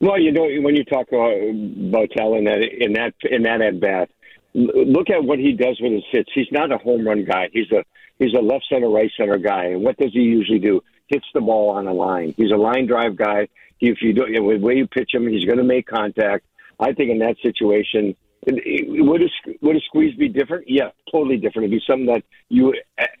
[0.00, 3.80] Well, you know, when you talk about Botel in that in that in that at
[3.80, 4.10] bat,
[4.54, 6.30] look at what he does with his hits.
[6.34, 7.50] He's not a home run guy.
[7.52, 7.84] He's a
[8.18, 9.66] he's a left center, right center guy.
[9.66, 10.82] And what does he usually do?
[11.08, 12.34] Hits the ball on a line.
[12.36, 13.48] He's a line drive guy.
[13.80, 16.44] If you do, the way you pitch him, he's going to make contact.
[16.78, 18.16] I think in that situation,
[18.46, 19.28] would a,
[19.60, 20.64] would a squeeze be different?
[20.66, 21.66] Yeah, totally different.
[21.66, 22.74] It'd be something that you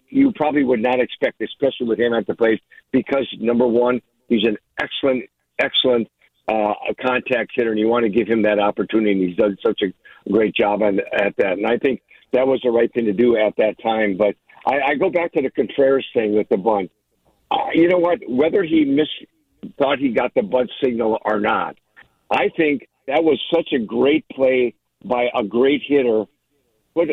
[0.08, 4.44] you probably would not expect, especially with him at the plate, because number one, he's
[4.44, 5.24] an excellent,
[5.58, 6.08] excellent
[6.48, 9.12] uh, contact hitter, and you want to give him that opportunity.
[9.12, 12.00] And he's done such a great job on, at that, and I think
[12.32, 14.16] that was the right thing to do at that time.
[14.16, 16.90] But I, I go back to the Contreras thing with the bunt.
[17.50, 18.20] Uh, you know what?
[18.28, 19.10] Whether he missed,
[19.78, 21.76] thought he got the bunt signal or not,
[22.30, 26.24] I think that was such a great play by a great hitter,
[26.94, 27.08] put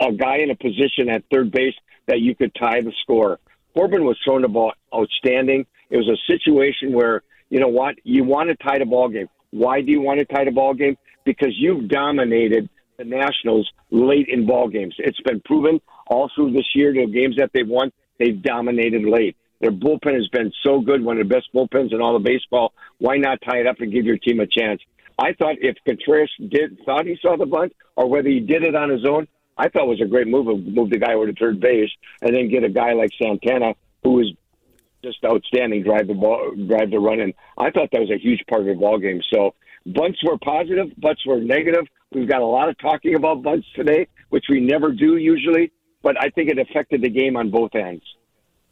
[0.00, 1.74] a guy in a position at third base
[2.06, 3.38] that you could tie the score.
[3.74, 5.66] Corbin was throwing the ball outstanding.
[5.90, 9.28] It was a situation where, you know what, you want to tie the ball game.
[9.50, 10.96] Why do you want to tie the ball game?
[11.24, 14.94] Because you've dominated the Nationals late in ball games.
[14.98, 19.36] It's been proven all through this year, the games that they've won, they've dominated late.
[19.60, 22.72] Their bullpen has been so good, one of the best bullpens in all of baseball.
[22.98, 24.80] Why not tie it up and give your team a chance?
[25.18, 28.74] I thought if Contreras did thought he saw the bunt or whether he did it
[28.74, 29.26] on his own,
[29.56, 32.34] I thought it was a great move move the guy over to third base and
[32.34, 34.32] then get a guy like Santana who was
[35.02, 38.42] just outstanding, drive the ball, drive the run, and I thought that was a huge
[38.48, 39.22] part of the ball game.
[39.32, 39.54] So
[39.86, 41.86] bunts were positive, bunts were negative.
[42.12, 46.20] We've got a lot of talking about bunts today, which we never do usually, but
[46.20, 48.04] I think it affected the game on both ends.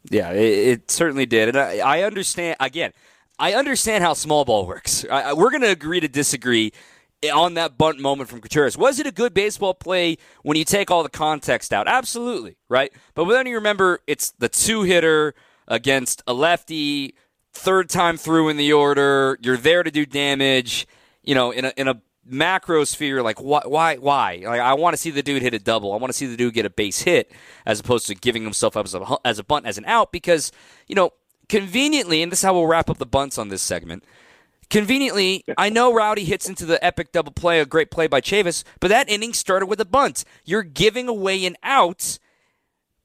[0.09, 2.57] Yeah, it, it certainly did, and I, I understand.
[2.59, 2.91] Again,
[3.37, 5.05] I understand how small ball works.
[5.09, 6.71] I, we're going to agree to disagree
[7.33, 8.77] on that bunt moment from Contreras.
[8.77, 11.87] Was it a good baseball play when you take all the context out?
[11.87, 12.91] Absolutely, right?
[13.13, 15.33] But then you remember it's the two hitter
[15.67, 17.15] against a lefty,
[17.53, 19.37] third time through in the order.
[19.41, 20.87] You're there to do damage.
[21.23, 24.43] You know, in a in a macro sphere, like why why why?
[24.45, 25.91] Like I want to see the dude hit a double.
[25.93, 27.31] I want to see the dude get a base hit
[27.65, 30.51] as opposed to giving himself up as a as a bunt as an out because
[30.87, 31.11] you know
[31.49, 34.03] conveniently, and this is how we'll wrap up the bunts on this segment.
[34.69, 38.63] Conveniently, I know Rowdy hits into the epic double play, a great play by Chavis,
[38.79, 40.25] but that inning started with a bunt.
[40.43, 42.17] You're giving away an out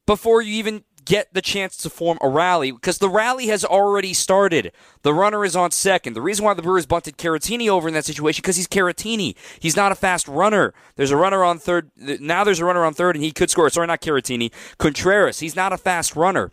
[0.05, 4.13] before you even get the chance to form a rally because the rally has already
[4.13, 4.71] started.
[5.01, 6.13] The runner is on second.
[6.13, 9.35] The reason why the Brewers bunted Caratini over in that situation because he's Caratini.
[9.59, 10.73] He's not a fast runner.
[10.95, 11.91] There's a runner on third.
[11.95, 13.69] Now there's a runner on third, and he could score.
[13.69, 14.51] Sorry, not Caratini.
[14.77, 15.39] Contreras.
[15.39, 16.51] He's not a fast runner.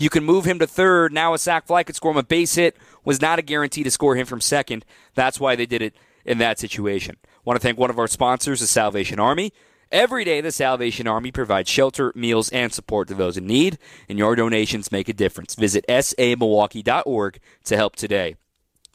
[0.00, 1.12] You can move him to third.
[1.12, 2.74] Now a sac fly could score him a base hit.
[3.04, 4.86] Was not a guarantee to score him from second.
[5.14, 7.18] That's why they did it in that situation.
[7.44, 9.52] Want to thank one of our sponsors, the Salvation Army.
[9.92, 13.76] Every day, the Salvation Army provides shelter, meals, and support to those in need,
[14.08, 15.54] and your donations make a difference.
[15.54, 18.36] Visit samilwaukee.org to help today.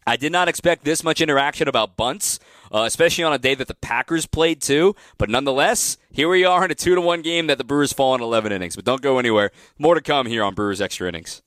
[0.08, 2.40] I did not expect this much interaction about bunts,
[2.72, 4.96] uh, especially on a day that the Packers played too.
[5.18, 8.16] But nonetheless, here we are in a two to one game that the Brewers fall
[8.16, 9.52] in 11 innings, but don't go anywhere.
[9.78, 11.42] More to come here on Brewers Extra Innings.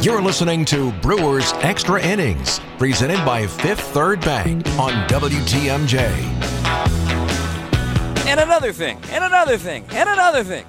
[0.00, 5.98] You're listening to Brewers Extra Innings, presented by Fifth Third Bank on WTMJ.
[8.28, 10.66] And another thing, and another thing, and another thing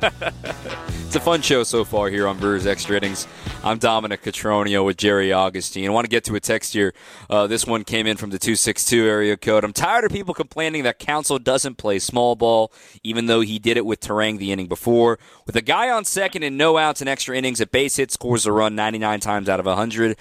[0.00, 3.26] it's a fun show so far here on Brewers Extra Innings.
[3.64, 5.86] I'm Dominic Cotroneo with Jerry Augustine.
[5.86, 6.94] I want to get to a text here.
[7.28, 9.64] Uh, this one came in from the 262 area code.
[9.64, 13.76] I'm tired of people complaining that Counsell doesn't play small ball, even though he did
[13.76, 15.18] it with Terang the inning before.
[15.46, 18.46] With a guy on second and no outs in extra innings, a base hit scores
[18.46, 20.16] a run 99 times out of 100.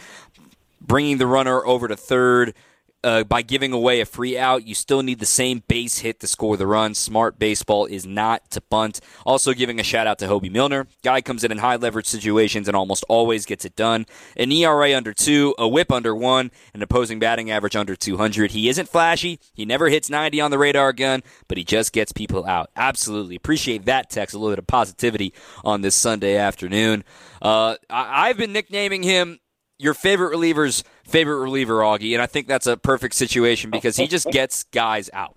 [0.81, 2.55] Bringing the runner over to third
[3.03, 4.65] uh, by giving away a free out.
[4.67, 6.93] You still need the same base hit to score the run.
[6.95, 8.99] Smart baseball is not to bunt.
[9.25, 10.87] Also, giving a shout out to Hoby Milner.
[11.03, 14.05] Guy comes in in high leverage situations and almost always gets it done.
[14.35, 18.51] An ERA under two, a whip under one, an opposing batting average under 200.
[18.51, 19.39] He isn't flashy.
[19.53, 22.69] He never hits 90 on the radar gun, but he just gets people out.
[22.75, 23.35] Absolutely.
[23.35, 24.35] Appreciate that text.
[24.35, 25.33] A little bit of positivity
[25.63, 27.03] on this Sunday afternoon.
[27.41, 29.39] Uh, I- I've been nicknaming him
[29.79, 34.07] your favorite reliever's favorite reliever, Augie, and I think that's a perfect situation because he
[34.07, 35.35] just gets guys out.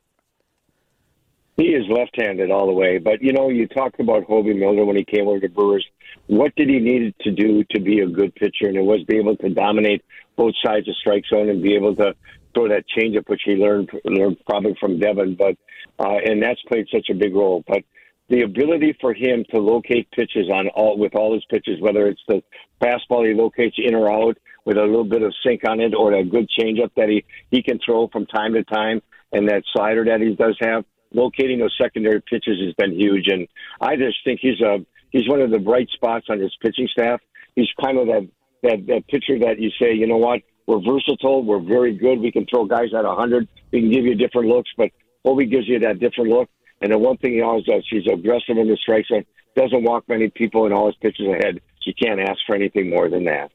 [1.57, 4.97] He is left-handed all the way, but you know, you talked about Hoby Milner when
[4.97, 5.87] he came over to Brewers.
[6.27, 8.67] What did he need to do to be a good pitcher?
[8.67, 10.03] And it was be able to dominate
[10.37, 12.15] both sides of strike zone and be able to
[12.55, 15.35] throw that changeup, which he learned learned probably from Devin.
[15.35, 15.57] But
[15.99, 17.63] uh, and that's played such a big role.
[17.67, 17.83] But
[18.31, 22.23] the ability for him to locate pitches on all with all his pitches, whether it's
[22.29, 22.43] the
[22.81, 26.13] fastball he locates in or out with a little bit of sink on it, or
[26.13, 30.05] a good changeup that he he can throw from time to time, and that slider
[30.05, 33.27] that he does have, locating those secondary pitches has been huge.
[33.27, 33.49] And
[33.81, 34.79] I just think he's a
[35.11, 37.21] he's one of the bright spots on his pitching staff.
[37.57, 38.29] He's kind of that
[38.63, 42.31] that that pitcher that you say, you know what, we're versatile, we're very good, we
[42.31, 44.91] can throw guys at hundred, we can give you different looks, but
[45.27, 46.49] Hoby gives you that different look.
[46.81, 49.25] And the one thing he always does, he's aggressive in the strike zone,
[49.57, 51.61] doesn't walk many people all his pitches ahead.
[51.85, 53.51] You can't ask for anything more than that.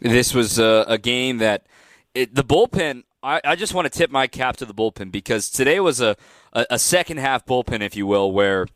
[0.00, 1.66] This was a, a game that
[2.14, 3.04] it, the bullpen.
[3.22, 6.16] I, I, just want to tip my cap to the bullpen because today was a,
[6.52, 8.66] a, a second half bullpen, if you will, where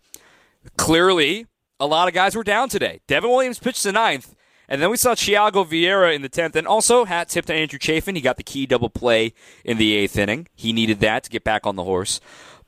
[0.76, 1.46] clearly
[1.78, 3.00] a lot of guys were down today.
[3.06, 4.34] Devin Williams pitched the ninth,
[4.68, 7.78] and then we saw Thyago Vieira in the tenth, and also hat tip to Andrew
[7.78, 8.16] Chafin.
[8.16, 9.32] He got the key double play
[9.64, 10.48] in the eighth inning.
[10.54, 12.20] He needed that to get back on the horse.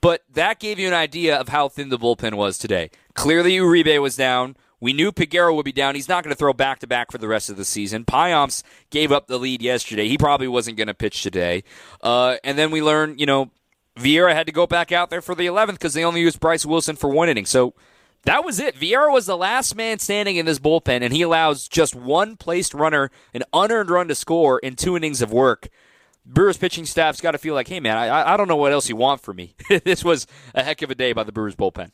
[0.05, 2.90] But that gave you an idea of how thin the bullpen was today.
[3.14, 4.55] Clearly, Uribe was down.
[4.79, 5.95] We knew Peguero would be down.
[5.95, 8.05] He's not going to throw back to back for the rest of the season.
[8.05, 10.07] Payamps gave up the lead yesterday.
[10.07, 11.64] He probably wasn't going to pitch today.
[12.03, 13.51] Uh, and then we learned, you know,
[13.99, 16.67] Vieira had to go back out there for the 11th because they only used Bryce
[16.67, 17.47] Wilson for one inning.
[17.47, 17.73] So
[18.25, 18.75] that was it.
[18.75, 22.75] Vieira was the last man standing in this bullpen, and he allows just one placed
[22.75, 25.71] runner, an unearned run to score in two innings of work.
[26.27, 28.89] Brewers pitching staff's got to feel like, hey, man, I, I don't know what else
[28.89, 29.55] you want from me.
[29.85, 31.91] this was a heck of a day by the Brewers bullpen.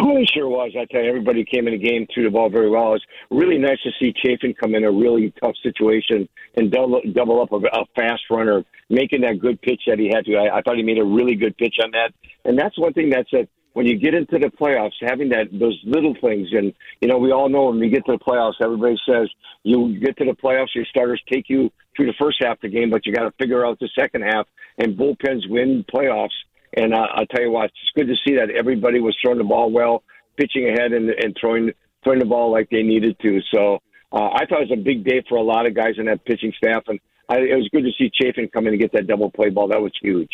[0.00, 0.72] Oh, it sure was.
[0.78, 2.94] I tell you, everybody came in the game, threw the ball very well.
[2.94, 7.00] It was really nice to see Chafin come in a really tough situation and double,
[7.12, 10.36] double up a, a fast runner, making that good pitch that he had to.
[10.36, 12.12] I, I thought he made a really good pitch on that.
[12.44, 15.78] And that's one thing that's a, when you get into the playoffs, having that those
[15.84, 18.96] little things, and you know, we all know when we get to the playoffs, everybody
[19.08, 19.28] says
[19.62, 22.68] you get to the playoffs, your starters take you through the first half of the
[22.68, 24.46] game, but you got to figure out the second half.
[24.78, 26.28] And bullpens win playoffs.
[26.76, 29.44] And uh, I'll tell you what, it's good to see that everybody was throwing the
[29.44, 30.04] ball well,
[30.36, 31.72] pitching ahead, and, and throwing
[32.04, 33.40] throwing the ball like they needed to.
[33.52, 33.78] So
[34.12, 36.24] uh, I thought it was a big day for a lot of guys in that
[36.24, 39.08] pitching staff, and I, it was good to see Chafin come in and get that
[39.08, 39.68] double play ball.
[39.68, 40.30] That was huge.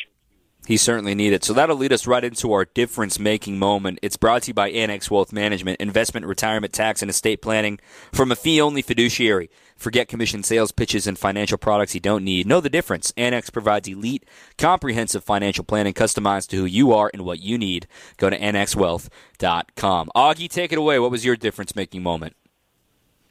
[0.67, 1.45] He certainly needed.
[1.45, 3.99] So that'll lead us right into our difference making moment.
[4.01, 7.79] It's brought to you by Annex Wealth Management, investment, retirement, tax, and estate planning
[8.13, 9.51] from a fee only fiduciary.
[9.77, 12.47] Forget commission sales pitches and financial products you don't need.
[12.47, 13.13] Know the difference.
[13.17, 14.25] Annex provides elite,
[14.57, 17.87] comprehensive financial planning customized to who you are and what you need.
[18.17, 20.11] Go to annexwealth.com.
[20.17, 20.99] Augie, take it away.
[20.99, 22.37] What was your difference making moment?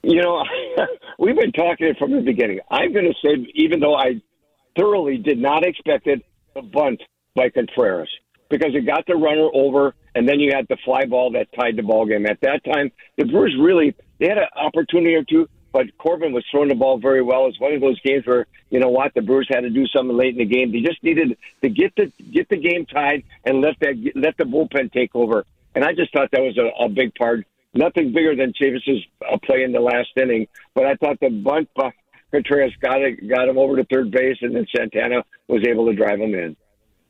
[0.04, 0.44] You know,
[1.20, 2.60] we've been talking it from the beginning.
[2.70, 4.22] I'm going to say, even though I
[4.78, 7.02] thoroughly did not expect it, the bunt
[7.36, 8.10] by Contreras
[8.54, 11.76] because it got the runner over, and then you had the fly ball that tied
[11.76, 12.28] the ball game.
[12.28, 16.46] At that time, the Brewers really they had an opportunity or two, but Corbin was
[16.50, 17.48] throwing the ball very well.
[17.48, 20.16] It's one of those games where you know what the Brewers had to do something
[20.16, 20.72] late in the game.
[20.72, 24.46] They just needed to get the get the game tied and let that let the
[24.46, 25.46] bullpen take over.
[25.76, 27.46] And I just thought that was a, a big part.
[27.74, 31.70] Nothing bigger than Chavis's uh, play in the last inning, but I thought the bunt
[31.76, 31.92] by
[32.32, 35.94] Contreras got it, got him over to third base, and then Santana was able to
[35.94, 36.56] drive him in.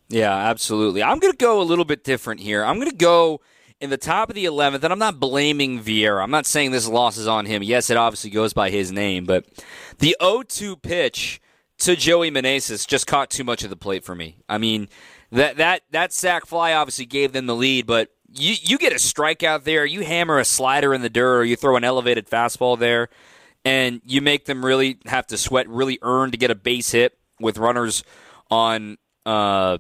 [0.08, 1.04] Yeah, absolutely.
[1.04, 2.64] I'm going to go a little bit different here.
[2.64, 3.42] I'm going to go
[3.84, 6.24] in the top of the 11th, and I'm not blaming Vieira.
[6.24, 7.62] I'm not saying this loss is on him.
[7.62, 9.46] Yes, it obviously goes by his name, but
[10.00, 11.42] the 0 2 pitch
[11.80, 14.38] to Joey Meneses just caught too much of the plate for me.
[14.48, 14.88] I mean,
[15.34, 18.96] that, that, that sac fly obviously gave them the lead, but you, you get a
[18.96, 22.80] strikeout there, you hammer a slider in the dirt, or you throw an elevated fastball
[22.80, 23.10] there
[23.66, 27.18] and you make them really have to sweat, really earn to get a base hit
[27.38, 28.06] with runners
[28.50, 28.98] on.
[29.26, 29.80] Uh,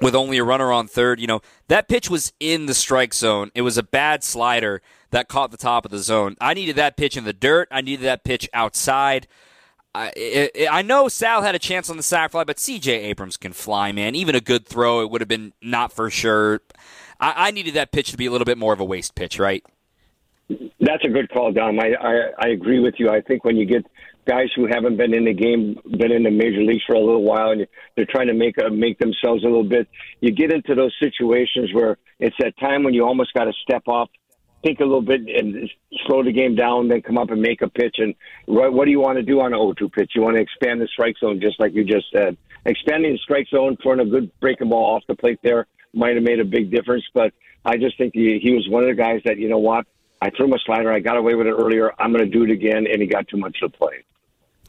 [0.00, 3.50] with only a runner on third, you know, that pitch was in the strike zone.
[3.54, 6.36] It was a bad slider that caught the top of the zone.
[6.40, 7.68] I needed that pitch in the dirt.
[7.70, 9.26] I needed that pitch outside.
[9.94, 12.92] I, it, I know Sal had a chance on the sac fly, but C.J.
[12.92, 14.14] Abrams can fly, man.
[14.14, 16.60] Even a good throw, it would have been not for sure.
[17.18, 19.38] I, I needed that pitch to be a little bit more of a waste pitch,
[19.38, 19.64] right?
[20.80, 21.80] That's a good call, Dom.
[21.80, 23.10] I, I I agree with you.
[23.10, 23.84] I think when you get
[24.26, 27.22] guys who haven't been in the game, been in the major leagues for a little
[27.22, 29.88] while, and they're trying to make a, make themselves a little bit,
[30.20, 33.82] you get into those situations where it's that time when you almost got to step
[33.86, 34.10] off,
[34.62, 35.70] think a little bit, and
[36.06, 37.96] slow the game down, then come up and make a pitch.
[37.98, 38.14] And
[38.46, 40.12] what, what do you want to do on an 0-2 pitch?
[40.14, 42.36] You want to expand the strike zone, just like you just said.
[42.64, 46.24] Expanding the strike zone, throwing a good breaking ball off the plate there might have
[46.24, 47.32] made a big difference, but
[47.64, 49.86] I just think he, he was one of the guys that you know what
[50.20, 50.92] I threw my slider.
[50.92, 51.92] I got away with it earlier.
[51.98, 54.04] I'm going to do it again, and he got too much to play.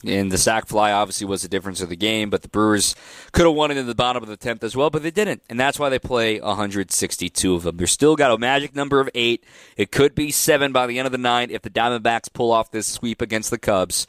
[0.06, 2.96] And the sac fly obviously was the difference of the game, but the Brewers
[3.32, 5.42] could have won it in the bottom of the tenth as well, but they didn't,
[5.50, 7.78] and that's why they play 162 of them.
[7.78, 9.44] They're still got a magic number of eight.
[9.76, 12.72] It could be seven by the end of the night if the Diamondbacks pull off
[12.72, 14.06] this sweep against the Cubs.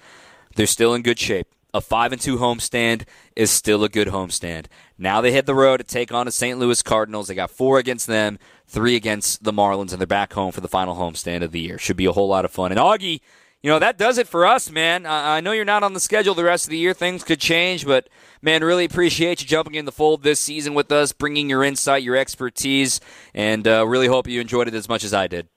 [0.57, 1.49] They're still in good shape.
[1.75, 3.05] A five and two homestand
[3.37, 4.67] is still a good homestand.
[4.97, 6.59] Now they hit the road to take on the St.
[6.59, 7.29] Louis Cardinals.
[7.29, 10.69] They got four against them, three against the Marlins, and they're back home for the
[10.69, 11.79] final homestand of the year.
[11.79, 12.73] Should be a whole lot of fun.
[12.73, 13.21] And Augie
[13.63, 15.05] you know, that does it for us, man.
[15.05, 16.95] I know you're not on the schedule the rest of the year.
[16.95, 18.09] Things could change, but
[18.41, 22.05] man, really appreciate you jumping in the fold this season with us, bringing your insight,
[22.05, 23.01] your expertise,
[23.35, 25.49] and uh, really hope you enjoyed it as much as I did.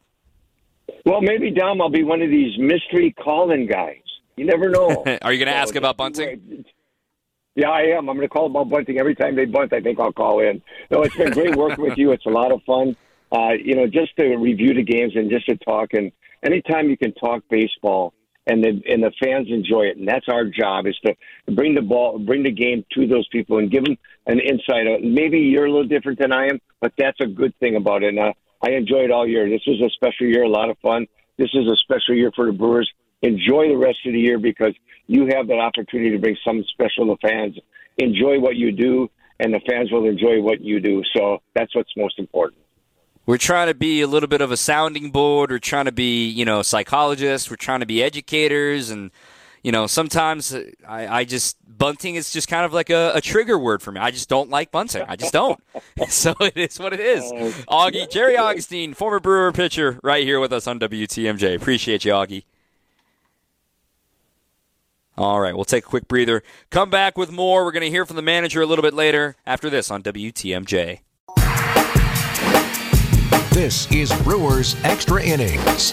[1.06, 4.02] Well, maybe Dom, I'll be one of these mystery calling guys.
[4.36, 5.04] You never know.
[5.22, 6.66] Are you going to ask about bunting?
[7.56, 8.10] Yeah, I am.
[8.10, 9.74] I'm going to call about bunting every time they bunt.
[9.74, 10.62] I think I'll call in.
[10.90, 12.12] No, it's been great working with you.
[12.14, 12.96] It's a lot of fun.
[13.32, 16.12] Uh, you know, just to review the games and just to talk and
[16.44, 18.14] anytime you can talk baseball
[18.48, 21.16] and the and the fans enjoy it, and that's our job is to
[21.54, 24.86] bring the ball, bring the game to those people, and give them an insight.
[25.04, 28.10] Maybe you're a little different than I am, but that's a good thing about it.
[28.10, 29.48] And uh, I enjoyed all year.
[29.50, 31.08] This was a special year, a lot of fun.
[31.38, 32.92] This is a special year for the Brewers.
[33.22, 34.74] Enjoy the rest of the year because
[35.06, 37.58] you have that opportunity to bring something special to fans.
[37.98, 41.04] Enjoy what you do, and the fans will enjoy what you do.
[41.16, 42.62] So that's what's most important
[43.26, 45.52] we're trying to be a little bit of a sounding board.
[45.52, 47.50] We're trying to be, you know, psychologists.
[47.50, 48.90] We're trying to be educators.
[48.90, 49.12] And,
[49.64, 50.56] you know, sometimes
[50.88, 54.00] I, I just, bunting is just kind of like a, a, trigger word for me.
[54.00, 55.04] I just don't like bunting.
[55.08, 55.60] I just don't.
[56.10, 57.24] so it is what it is.
[57.68, 61.56] Augie, Jerry Augustine, former Brewer pitcher, right here with us on WTMJ.
[61.56, 62.44] Appreciate you, Augie.
[65.18, 66.42] All right, we'll take a quick breather.
[66.72, 67.64] Come back with more.
[67.64, 71.02] We're going to hear from the manager a little bit later after this on WTMJ.
[73.52, 75.92] This is Brewers Extra Innings.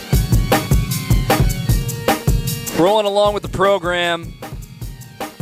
[2.79, 4.33] Rolling along with the program.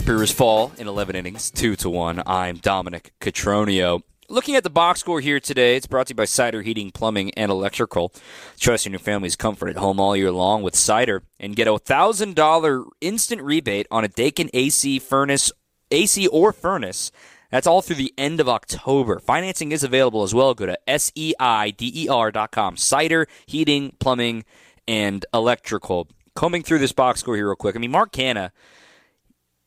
[0.06, 2.22] Brewers fall in 11 innings, 2 to 1.
[2.24, 4.00] I'm Dominic Cotroneo.
[4.30, 7.32] Looking at the box score here today, it's brought to you by Seider Heating, Plumbing,
[7.34, 8.14] and Electrical.
[8.58, 11.72] Trust in your family's comfort at home all year long with Seider and get a
[11.72, 15.52] $1,000 instant rebate on a Daikin AC furnace,
[15.90, 17.12] AC or furnace
[17.50, 19.18] that's all through the end of October.
[19.18, 20.54] Financing is available as well.
[20.54, 22.76] Go to S-E-I-D-E-R.com.
[22.76, 24.44] Seider, heating, plumbing,
[24.88, 26.08] and electrical.
[26.34, 27.76] Combing through this box score here real quick.
[27.76, 28.50] I mean, Mark Canha,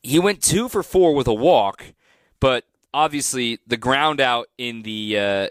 [0.03, 1.93] he went two for four with a walk,
[2.39, 5.47] but obviously the ground out in the uh,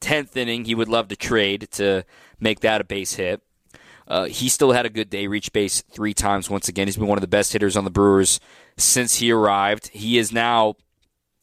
[0.00, 2.04] 10th inning, he would love to trade to
[2.40, 3.42] make that a base hit.
[4.06, 6.88] Uh, he still had a good day, reached base three times once again.
[6.88, 8.40] He's been one of the best hitters on the Brewers
[8.78, 9.88] since he arrived.
[9.88, 10.76] He is now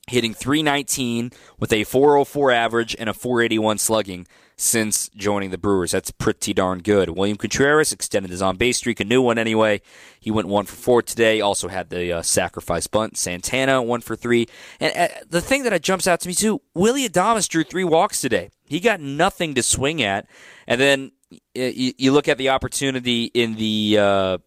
[0.07, 5.91] hitting 319 with a 404 average and a 481 slugging since joining the Brewers.
[5.91, 7.09] That's pretty darn good.
[7.09, 9.81] William Contreras extended his on base streak, a new one anyway.
[10.19, 11.41] He went one for four today.
[11.41, 13.17] Also had the uh, sacrifice bunt.
[13.17, 14.47] Santana one for three.
[14.79, 18.21] And uh, the thing that jumps out to me too, Willie Adames drew three walks
[18.21, 18.51] today.
[18.65, 20.27] He got nothing to swing at.
[20.67, 21.11] And then
[21.53, 24.37] you, you look at the opportunity in the uh,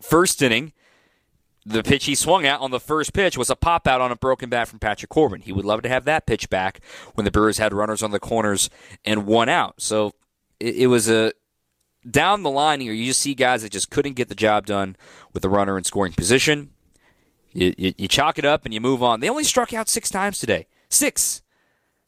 [0.00, 0.72] first inning
[1.68, 4.16] the pitch he swung at on the first pitch was a pop out on a
[4.16, 5.42] broken bat from Patrick Corbin.
[5.42, 6.80] He would love to have that pitch back
[7.14, 8.70] when the Brewers had runners on the corners
[9.04, 9.80] and one out.
[9.80, 10.14] So
[10.58, 11.32] it, it was a
[12.08, 12.92] down the line here.
[12.92, 14.96] You just see guys that just couldn't get the job done
[15.32, 16.70] with the runner in scoring position.
[17.52, 19.20] You, you, you chalk it up and you move on.
[19.20, 20.66] They only struck out six times today.
[20.88, 21.42] Six.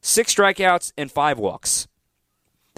[0.00, 1.86] Six strikeouts and five walks.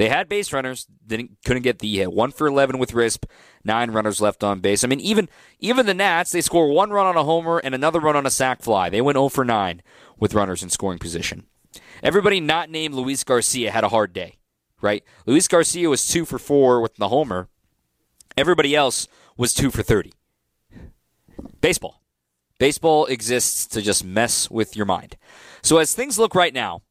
[0.03, 2.13] They had base runners, didn't couldn't get the hit.
[2.13, 3.23] One for eleven with Risp,
[3.63, 4.83] nine runners left on base.
[4.83, 5.29] I mean, even
[5.61, 8.31] even the Nats, they score one run on a homer and another run on a
[8.31, 8.91] sac fly.
[8.91, 9.81] They went 0 for 9
[10.19, 11.47] with runners in scoring position.
[12.03, 14.39] Everybody not named Luis Garcia had a hard day,
[14.81, 15.05] right?
[15.25, 17.47] Luis Garcia was two for four with the homer.
[18.37, 20.13] Everybody else was two for 30.
[21.61, 22.03] baseball.
[22.59, 25.17] Baseball exists to just mess with your mind.
[25.63, 26.83] So as things look right now,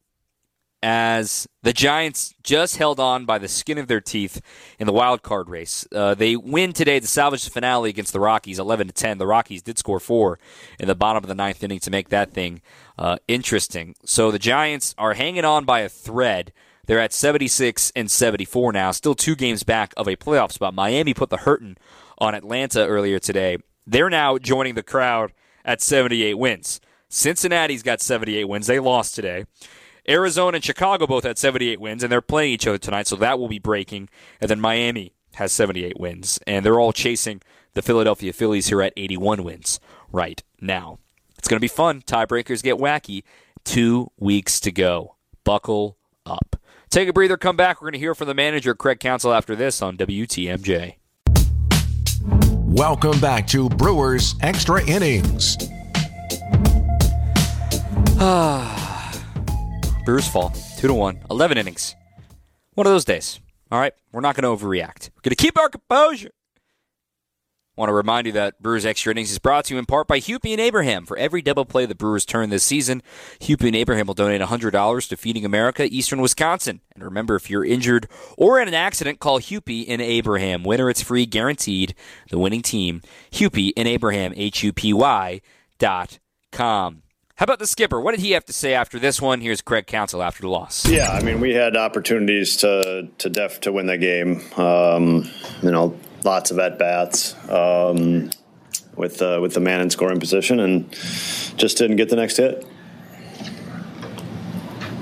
[0.82, 4.40] as the Giants just held on by the skin of their teeth
[4.78, 5.86] in the wild card race.
[5.92, 9.18] Uh, they win today to salvage the finale against the Rockies, eleven to ten.
[9.18, 10.38] The Rockies did score four
[10.78, 12.60] in the bottom of the ninth inning to make that thing
[12.98, 13.94] uh, interesting.
[14.04, 16.52] So the Giants are hanging on by a thread.
[16.86, 20.74] They're at 76 and 74 now, still two games back of a playoff spot.
[20.74, 21.76] Miami put the hurting
[22.18, 23.58] on Atlanta earlier today.
[23.86, 25.32] They're now joining the crowd
[25.64, 26.80] at 78 wins.
[27.08, 28.66] Cincinnati's got 78 wins.
[28.66, 29.44] They lost today.
[30.08, 33.38] Arizona and Chicago both had 78 wins, and they're playing each other tonight, so that
[33.38, 34.08] will be breaking.
[34.40, 37.40] And then Miami has 78 wins, and they're all chasing
[37.74, 39.80] the Philadelphia Phillies here at 81 wins
[40.10, 40.98] right now.
[41.38, 42.02] It's going to be fun.
[42.02, 43.22] Tiebreakers get wacky.
[43.64, 45.16] Two weeks to go.
[45.44, 45.96] Buckle
[46.26, 46.56] up.
[46.90, 47.80] Take a breather, come back.
[47.80, 50.96] We're going to hear from the manager, Craig Counsell, after this on WTMJ.
[52.74, 55.56] Welcome back to Brewers Extra Innings.
[60.04, 61.94] Brewers fall two to one, 11 innings.
[62.74, 63.38] One of those days.
[63.70, 65.10] All right, we're not going to overreact.
[65.10, 66.32] We're going to keep our composure.
[67.76, 70.20] Want to remind you that Brewers Extra Innings is brought to you in part by
[70.20, 71.06] Hupy and Abraham.
[71.06, 73.02] For every double play the Brewers turn this season,
[73.40, 76.80] Hupy and Abraham will donate $100 to Feeding America, Eastern Wisconsin.
[76.94, 80.64] And remember, if you're injured or in an accident, call Hupy and Abraham.
[80.64, 81.94] Winner, it's free, guaranteed.
[82.28, 83.00] The winning team,
[83.30, 85.40] Hupy and Abraham, H-U-P-Y
[85.78, 86.18] dot
[86.50, 87.02] com.
[87.42, 88.00] How about the skipper?
[88.00, 89.40] What did he have to say after this one?
[89.40, 90.88] Here's Craig Counsell after the loss.
[90.88, 94.40] Yeah, I mean, we had opportunities to to def to win the game.
[94.56, 95.28] Um,
[95.60, 98.30] you know, lots of at bats um,
[98.94, 100.88] with uh, with the man in scoring position, and
[101.56, 102.64] just didn't get the next hit.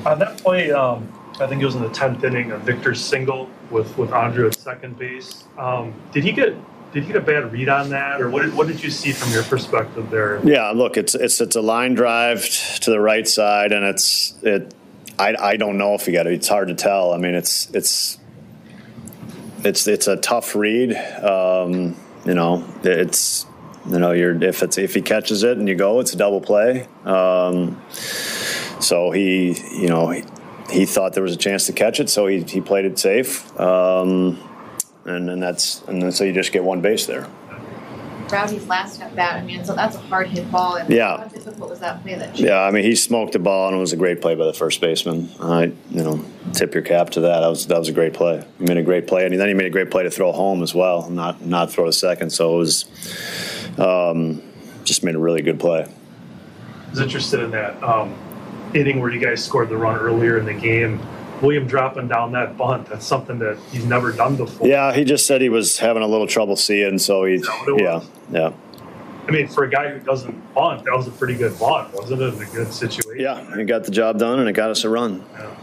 [0.07, 3.51] On that play, um, I think it was in the tenth inning, a Victor single
[3.71, 5.45] with with Andruw at second base.
[5.59, 6.57] Um, did he get
[6.93, 9.13] did you get a bad read on that, or what did, what did you see
[9.13, 10.41] from your perspective there?
[10.45, 12.45] Yeah, look, it's it's it's a line drive
[12.81, 14.75] to the right side, and it's it.
[15.19, 16.33] I, I don't know if you got it.
[16.33, 17.13] It's hard to tell.
[17.13, 18.19] I mean, it's it's
[19.65, 20.95] it's it's a tough read.
[20.95, 23.47] Um, you know, it's
[23.89, 26.41] you know you're if it's if he catches it and you go, it's a double
[26.41, 26.89] play.
[27.05, 30.25] Um, so he you know he,
[30.71, 33.59] he, thought there was a chance to catch it, so he he played it safe.
[33.61, 34.39] Um,
[35.05, 37.27] and then that's and then so you just get one base there.
[38.31, 39.37] Rowdy's last at bat.
[39.37, 40.77] I mean, so that's a hard hit ball.
[40.77, 41.27] And yeah.
[41.27, 42.39] What was that play that?
[42.39, 44.53] Yeah, I mean, he smoked the ball, and it was a great play by the
[44.53, 45.29] first baseman.
[45.41, 47.41] I, you know, tip your cap to that.
[47.41, 48.45] That was that was a great play.
[48.59, 50.63] He made a great play, and then he made a great play to throw home
[50.63, 52.31] as well, not not throw a second.
[52.31, 54.43] So it was um,
[54.85, 55.83] just made a really good play.
[55.83, 58.15] I was interested in that um,
[58.75, 61.01] inning where you guys scored the run earlier in the game
[61.41, 62.89] William dropping down that bunt.
[62.89, 64.67] That's something that he's never done before.
[64.67, 67.43] Yeah, he just said he was having a little trouble seeing, so he.
[67.77, 68.53] Yeah, yeah.
[69.27, 72.23] I mean, for a guy who doesn't bunt, that was a pretty good bunt, wasn't
[72.23, 72.35] it?
[72.35, 73.21] In a good situation.
[73.21, 75.25] Yeah, he got the job done, and it got us a run.
[75.33, 75.55] Yeah.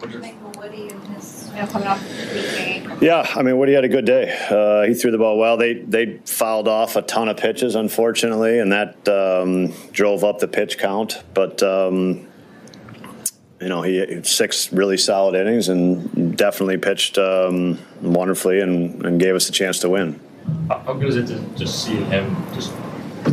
[0.00, 2.98] What do you think of Woody and his, you know, coming off the game?
[3.00, 4.36] Yeah, I mean, Woody had a good day.
[4.50, 5.56] Uh, he threw the ball well.
[5.56, 10.48] They they fouled off a ton of pitches, unfortunately, and that um, drove up the
[10.48, 11.22] pitch count.
[11.32, 12.26] But um,
[13.60, 19.34] you know, he six really solid innings and definitely pitched um, wonderfully and, and, gave
[19.34, 20.18] us a chance to win.
[20.68, 22.72] How good is it to just see him just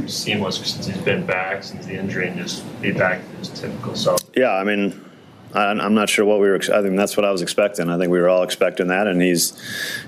[0.06, 3.96] seamless since he's been back since the injury and just be back to his typical
[3.96, 4.20] self?
[4.36, 5.04] Yeah, I mean,
[5.54, 6.58] I'm not sure what we were.
[6.58, 7.90] I think that's what I was expecting.
[7.90, 9.58] I think we were all expecting that, and he's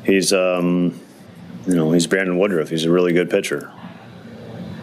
[0.03, 0.99] he's um,
[1.65, 2.69] you know he's Brandon Woodruff.
[2.69, 3.71] He's a really good pitcher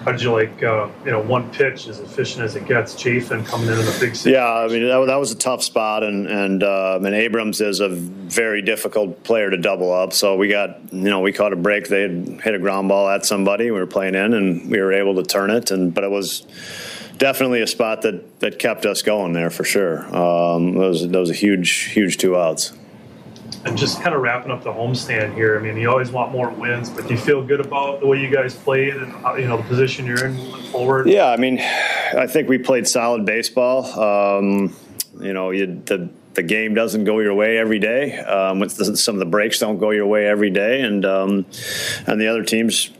[0.07, 3.45] how did you like uh, you know one pitch as efficient as it gets Chafin
[3.45, 4.35] coming in in a big situation?
[4.35, 7.81] yeah I mean that, that was a tough spot and and uh, and Abrams is
[7.81, 10.13] a very difficult player to double up.
[10.13, 11.89] So we got you know we caught a break.
[11.89, 13.65] They hit a ground ball at somebody.
[13.73, 16.47] We were playing in and we were able to turn it and but it was
[17.19, 20.05] definitely a spot that that kept us going there for sure.
[20.17, 22.73] Um, it was that was a huge huge two outs
[23.67, 25.59] and just kind of wrapping up the homestand here.
[25.59, 28.21] I mean, you always want more wins, but do you feel good about the way
[28.21, 31.09] you guys played and you know the position you're in moving forward?
[31.09, 33.85] Yeah, I mean, I think we played solid baseball.
[34.01, 34.75] Um,
[35.21, 38.19] you know, you, the the game doesn't go your way every day.
[38.19, 41.47] Um, some of the breaks don't go your way every day, and um,
[42.07, 42.91] and the other teams,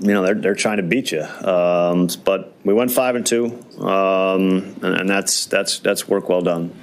[0.00, 1.22] you know, they're they're trying to beat you.
[1.22, 3.46] Um, but we went five and two,
[3.78, 6.74] um, and, and that's that's that's work well done.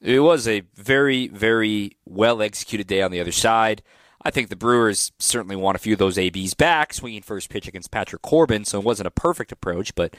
[0.00, 3.82] It was a very, very well executed day on the other side.
[4.22, 7.66] I think the Brewers certainly want a few of those ABs back, swinging first pitch
[7.66, 10.16] against Patrick Corbin, so it wasn't a perfect approach, but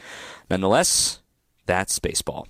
[0.50, 1.22] nonetheless,
[1.66, 2.48] that's baseball.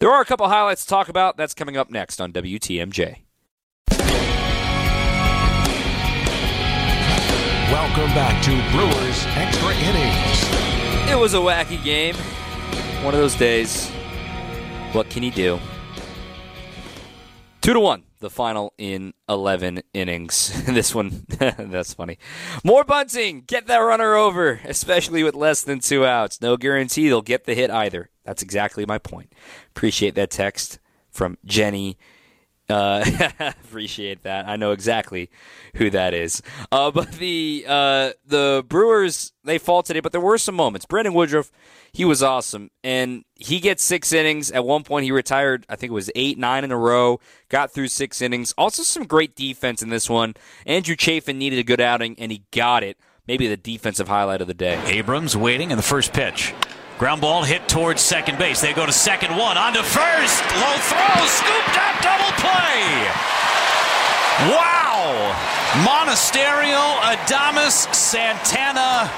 [0.00, 1.36] There are a couple highlights to talk about.
[1.36, 3.18] That's coming up next on WTMJ.
[7.70, 11.10] Welcome back to Brewers Extra Innings.
[11.10, 12.14] It was a wacky game.
[13.04, 13.90] One of those days.
[14.92, 15.58] What can he do?
[17.66, 20.52] Two to one, the final in 11 innings.
[20.66, 22.16] this one, that's funny.
[22.62, 23.42] More bunting.
[23.44, 26.40] Get that runner over, especially with less than two outs.
[26.40, 28.10] No guarantee they'll get the hit either.
[28.24, 29.32] That's exactly my point.
[29.70, 30.78] Appreciate that text
[31.10, 31.98] from Jenny.
[32.68, 33.04] Uh,
[33.40, 34.48] appreciate that.
[34.48, 35.30] I know exactly
[35.76, 36.42] who that is.
[36.72, 40.84] Uh, but the uh, the Brewers they fall today, but there were some moments.
[40.86, 41.52] Brandon Woodruff,
[41.92, 44.50] he was awesome, and he gets six innings.
[44.50, 45.64] At one point, he retired.
[45.68, 47.20] I think it was eight, nine in a row.
[47.48, 48.52] Got through six innings.
[48.58, 50.34] Also, some great defense in this one.
[50.66, 52.98] Andrew Chafin needed a good outing, and he got it.
[53.28, 54.80] Maybe the defensive highlight of the day.
[54.86, 56.54] Abrams waiting in the first pitch.
[56.98, 58.60] Ground ball hit towards second base.
[58.60, 59.58] They go to second one.
[59.58, 60.42] On to first.
[60.56, 61.26] Low throw.
[61.26, 62.02] Scooped up.
[62.02, 63.36] Double play.
[64.50, 65.36] Wow.
[65.84, 69.08] Monasterio, Adames, Santana.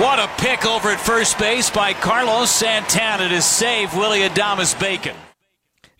[0.00, 5.16] What a pick over at first base by Carlos Santana to save Willie Adames Bacon.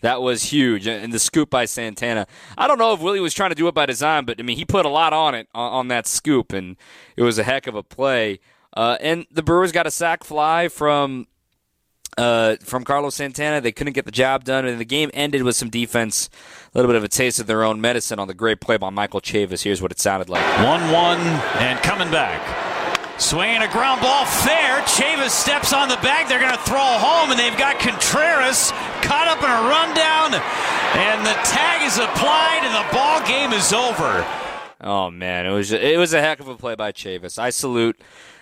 [0.01, 2.27] That was huge, uh, and the scoop by Santana.
[2.57, 4.55] I don't know if Willie was trying to do it by design, but I mean
[4.55, 6.77] he put a lot on it on, on that scoop, and
[7.17, 8.39] it was a heck of a play.
[8.75, 11.27] Uh, and the Brewers got a sac fly from
[12.17, 13.61] uh, from Carlos Santana.
[13.61, 16.29] They couldn't get the job done, and the game ended with some defense,
[16.73, 18.89] a little bit of a taste of their own medicine on the great play by
[18.89, 19.63] Michael Chavis.
[19.63, 22.67] Here's what it sounded like: one-one, and coming back.
[23.19, 24.79] Swinging a ground ball fair.
[24.83, 26.29] Chavis steps on the bag.
[26.29, 30.39] They're going to throw home, and they've got Contreras caught up in a rundown,
[30.95, 34.25] and the tag is applied, and the ball game is over.
[34.81, 37.37] Oh man, it was it was a heck of a play by Chavis.
[37.37, 37.99] I salute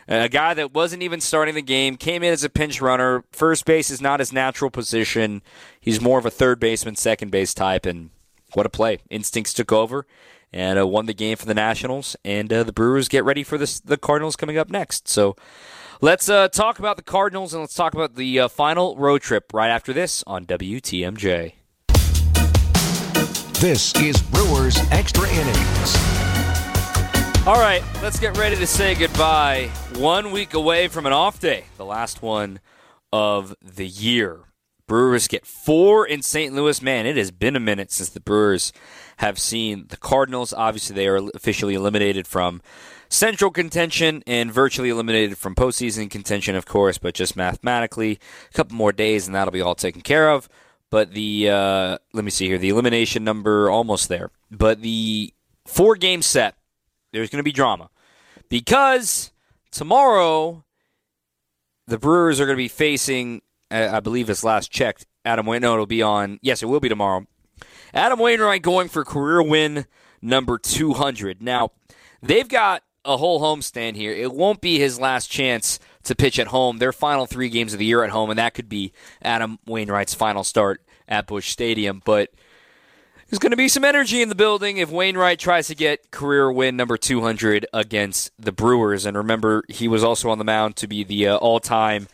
[0.07, 3.23] a guy that wasn't even starting the game, came in as a pinch runner.
[3.31, 5.41] First base is not his natural position.
[5.79, 8.09] He's more of a third baseman, second base type, and
[8.53, 8.99] what a play.
[9.09, 10.05] Instincts took over
[10.53, 12.15] and uh, won the game for the Nationals.
[12.23, 15.07] And uh, the Brewers get ready for this, the Cardinals coming up next.
[15.07, 15.35] So
[16.01, 19.53] let's uh, talk about the Cardinals and let's talk about the uh, final road trip
[19.53, 21.53] right after this on WTMJ.
[23.59, 25.95] This is Brewers Extra Innings.
[27.47, 29.71] All right, let's get ready to say goodbye.
[29.97, 32.59] One week away from an off day, the last one
[33.11, 34.41] of the year.
[34.87, 36.53] Brewers get four in St.
[36.53, 36.83] Louis.
[36.83, 38.71] Man, it has been a minute since the Brewers
[39.17, 40.53] have seen the Cardinals.
[40.53, 42.61] Obviously, they are officially eliminated from
[43.09, 48.19] central contention and virtually eliminated from postseason contention, of course, but just mathematically,
[48.51, 50.47] a couple more days and that'll be all taken care of.
[50.91, 54.29] But the, uh, let me see here, the elimination number almost there.
[54.51, 55.33] But the
[55.65, 56.53] four game set
[57.13, 57.89] there's going to be drama
[58.47, 59.31] because
[59.71, 60.63] tomorrow
[61.87, 63.41] the Brewers are going to be facing,
[63.71, 65.61] I believe it's last checked, Adam Wainwright.
[65.61, 66.39] No, it'll be on.
[66.41, 67.25] Yes, it will be tomorrow.
[67.93, 69.85] Adam Wainwright going for career win
[70.21, 71.41] number 200.
[71.41, 71.71] Now,
[72.21, 74.11] they've got a whole homestand here.
[74.11, 76.77] It won't be his last chance to pitch at home.
[76.77, 78.91] Their final three games of the year at home, and that could be
[79.21, 82.01] Adam Wainwright's final start at Busch Stadium.
[82.03, 82.31] But
[83.29, 86.51] there's going to be some energy in the building if Wainwright tries to get career
[86.51, 89.05] win number 200 against the Brewers.
[89.05, 92.07] And remember, he was also on the mound to be the uh, all time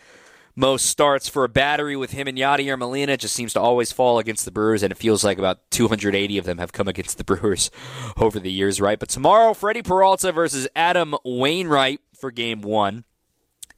[0.56, 3.14] most starts for a battery with him and Yadier Molina.
[3.14, 6.38] It just seems to always fall against the Brewers, and it feels like about 280
[6.38, 7.72] of them have come against the Brewers
[8.18, 9.00] over the years, right?
[9.00, 13.04] But tomorrow, Freddie Peralta versus Adam Wainwright for game one.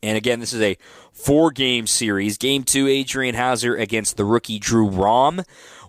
[0.03, 0.77] And again, this is a
[1.11, 2.37] four game series.
[2.37, 5.41] Game two, Adrian Houser against the rookie Drew Rom.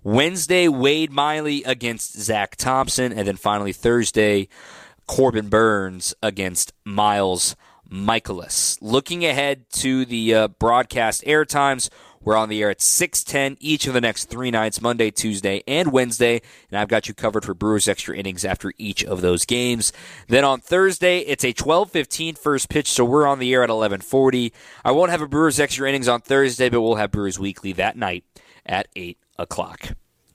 [0.03, 3.13] Wednesday, Wade Miley against Zack Thompson.
[3.13, 4.49] And then finally, Thursday,
[5.07, 7.57] Corbin Burnes against Miles
[7.91, 8.79] Mikolas.
[8.81, 11.89] Looking ahead to the uh, broadcast air times,
[12.27, 15.93] we're on the air at 6:10 each of the next three nights, Monday, Tuesday, and
[15.93, 19.93] Wednesday, and I've got you covered for Brewers extra innings after each of those games.
[20.27, 24.53] Then on Thursday, it's a 12:15 first pitch, so we're on the air at 11:40.
[24.85, 27.97] I won't have a Brewers extra innings on Thursday, but we'll have Brewers weekly that
[27.97, 28.25] night
[28.65, 29.91] at 8 o'clock.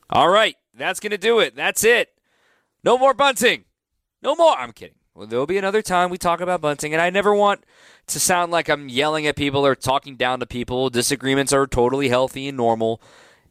[0.10, 1.56] All right, that's going to do it.
[1.56, 2.10] That's it.
[2.84, 3.66] No more bunting.
[4.22, 4.58] No more.
[4.58, 4.96] I'm kidding.
[5.14, 7.66] Well, there'll be another time we talk about bunting, and I never want
[8.08, 10.90] to sound like I'm yelling at people or talking down to people.
[10.90, 13.02] Disagreements are totally healthy and normal,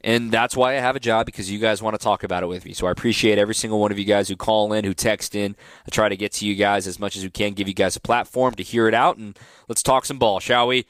[0.00, 2.46] and that's why I have a job because you guys want to talk about it
[2.46, 2.72] with me.
[2.72, 5.54] So I appreciate every single one of you guys who call in, who text in.
[5.86, 7.94] I try to get to you guys as much as we can, give you guys
[7.94, 9.38] a platform to hear it out, and
[9.68, 10.86] let's talk some ball, shall we?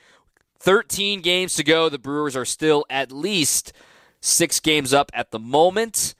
[0.61, 1.89] 13 games to go.
[1.89, 3.73] The Brewers are still at least–
[4.21, 6.15] six games up at the moment.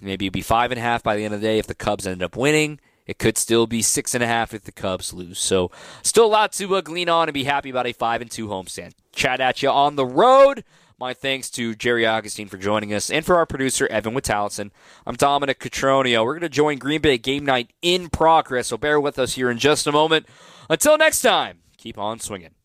[0.00, 1.74] Maybe it'd be five and a half by the end of the day if the
[1.74, 2.80] Cubs end up winning.
[3.06, 5.38] It could still be six and a half if the Cubs lose.
[5.38, 5.70] So
[6.02, 8.48] still a lot to uh, glean on and be happy about a five and two
[8.48, 8.92] homestand.
[9.12, 10.64] Chat at you on the road.
[10.98, 14.70] My thanks to Jerry Augustine for joining us and for our producer, Evan Witalson.
[15.06, 16.24] I'm Dominic Cotroneo.
[16.24, 19.50] We're going to join Green Bay game night in progress, so bear with us here
[19.50, 20.26] in just a moment.
[20.70, 22.55] Until next time, keep on swinging.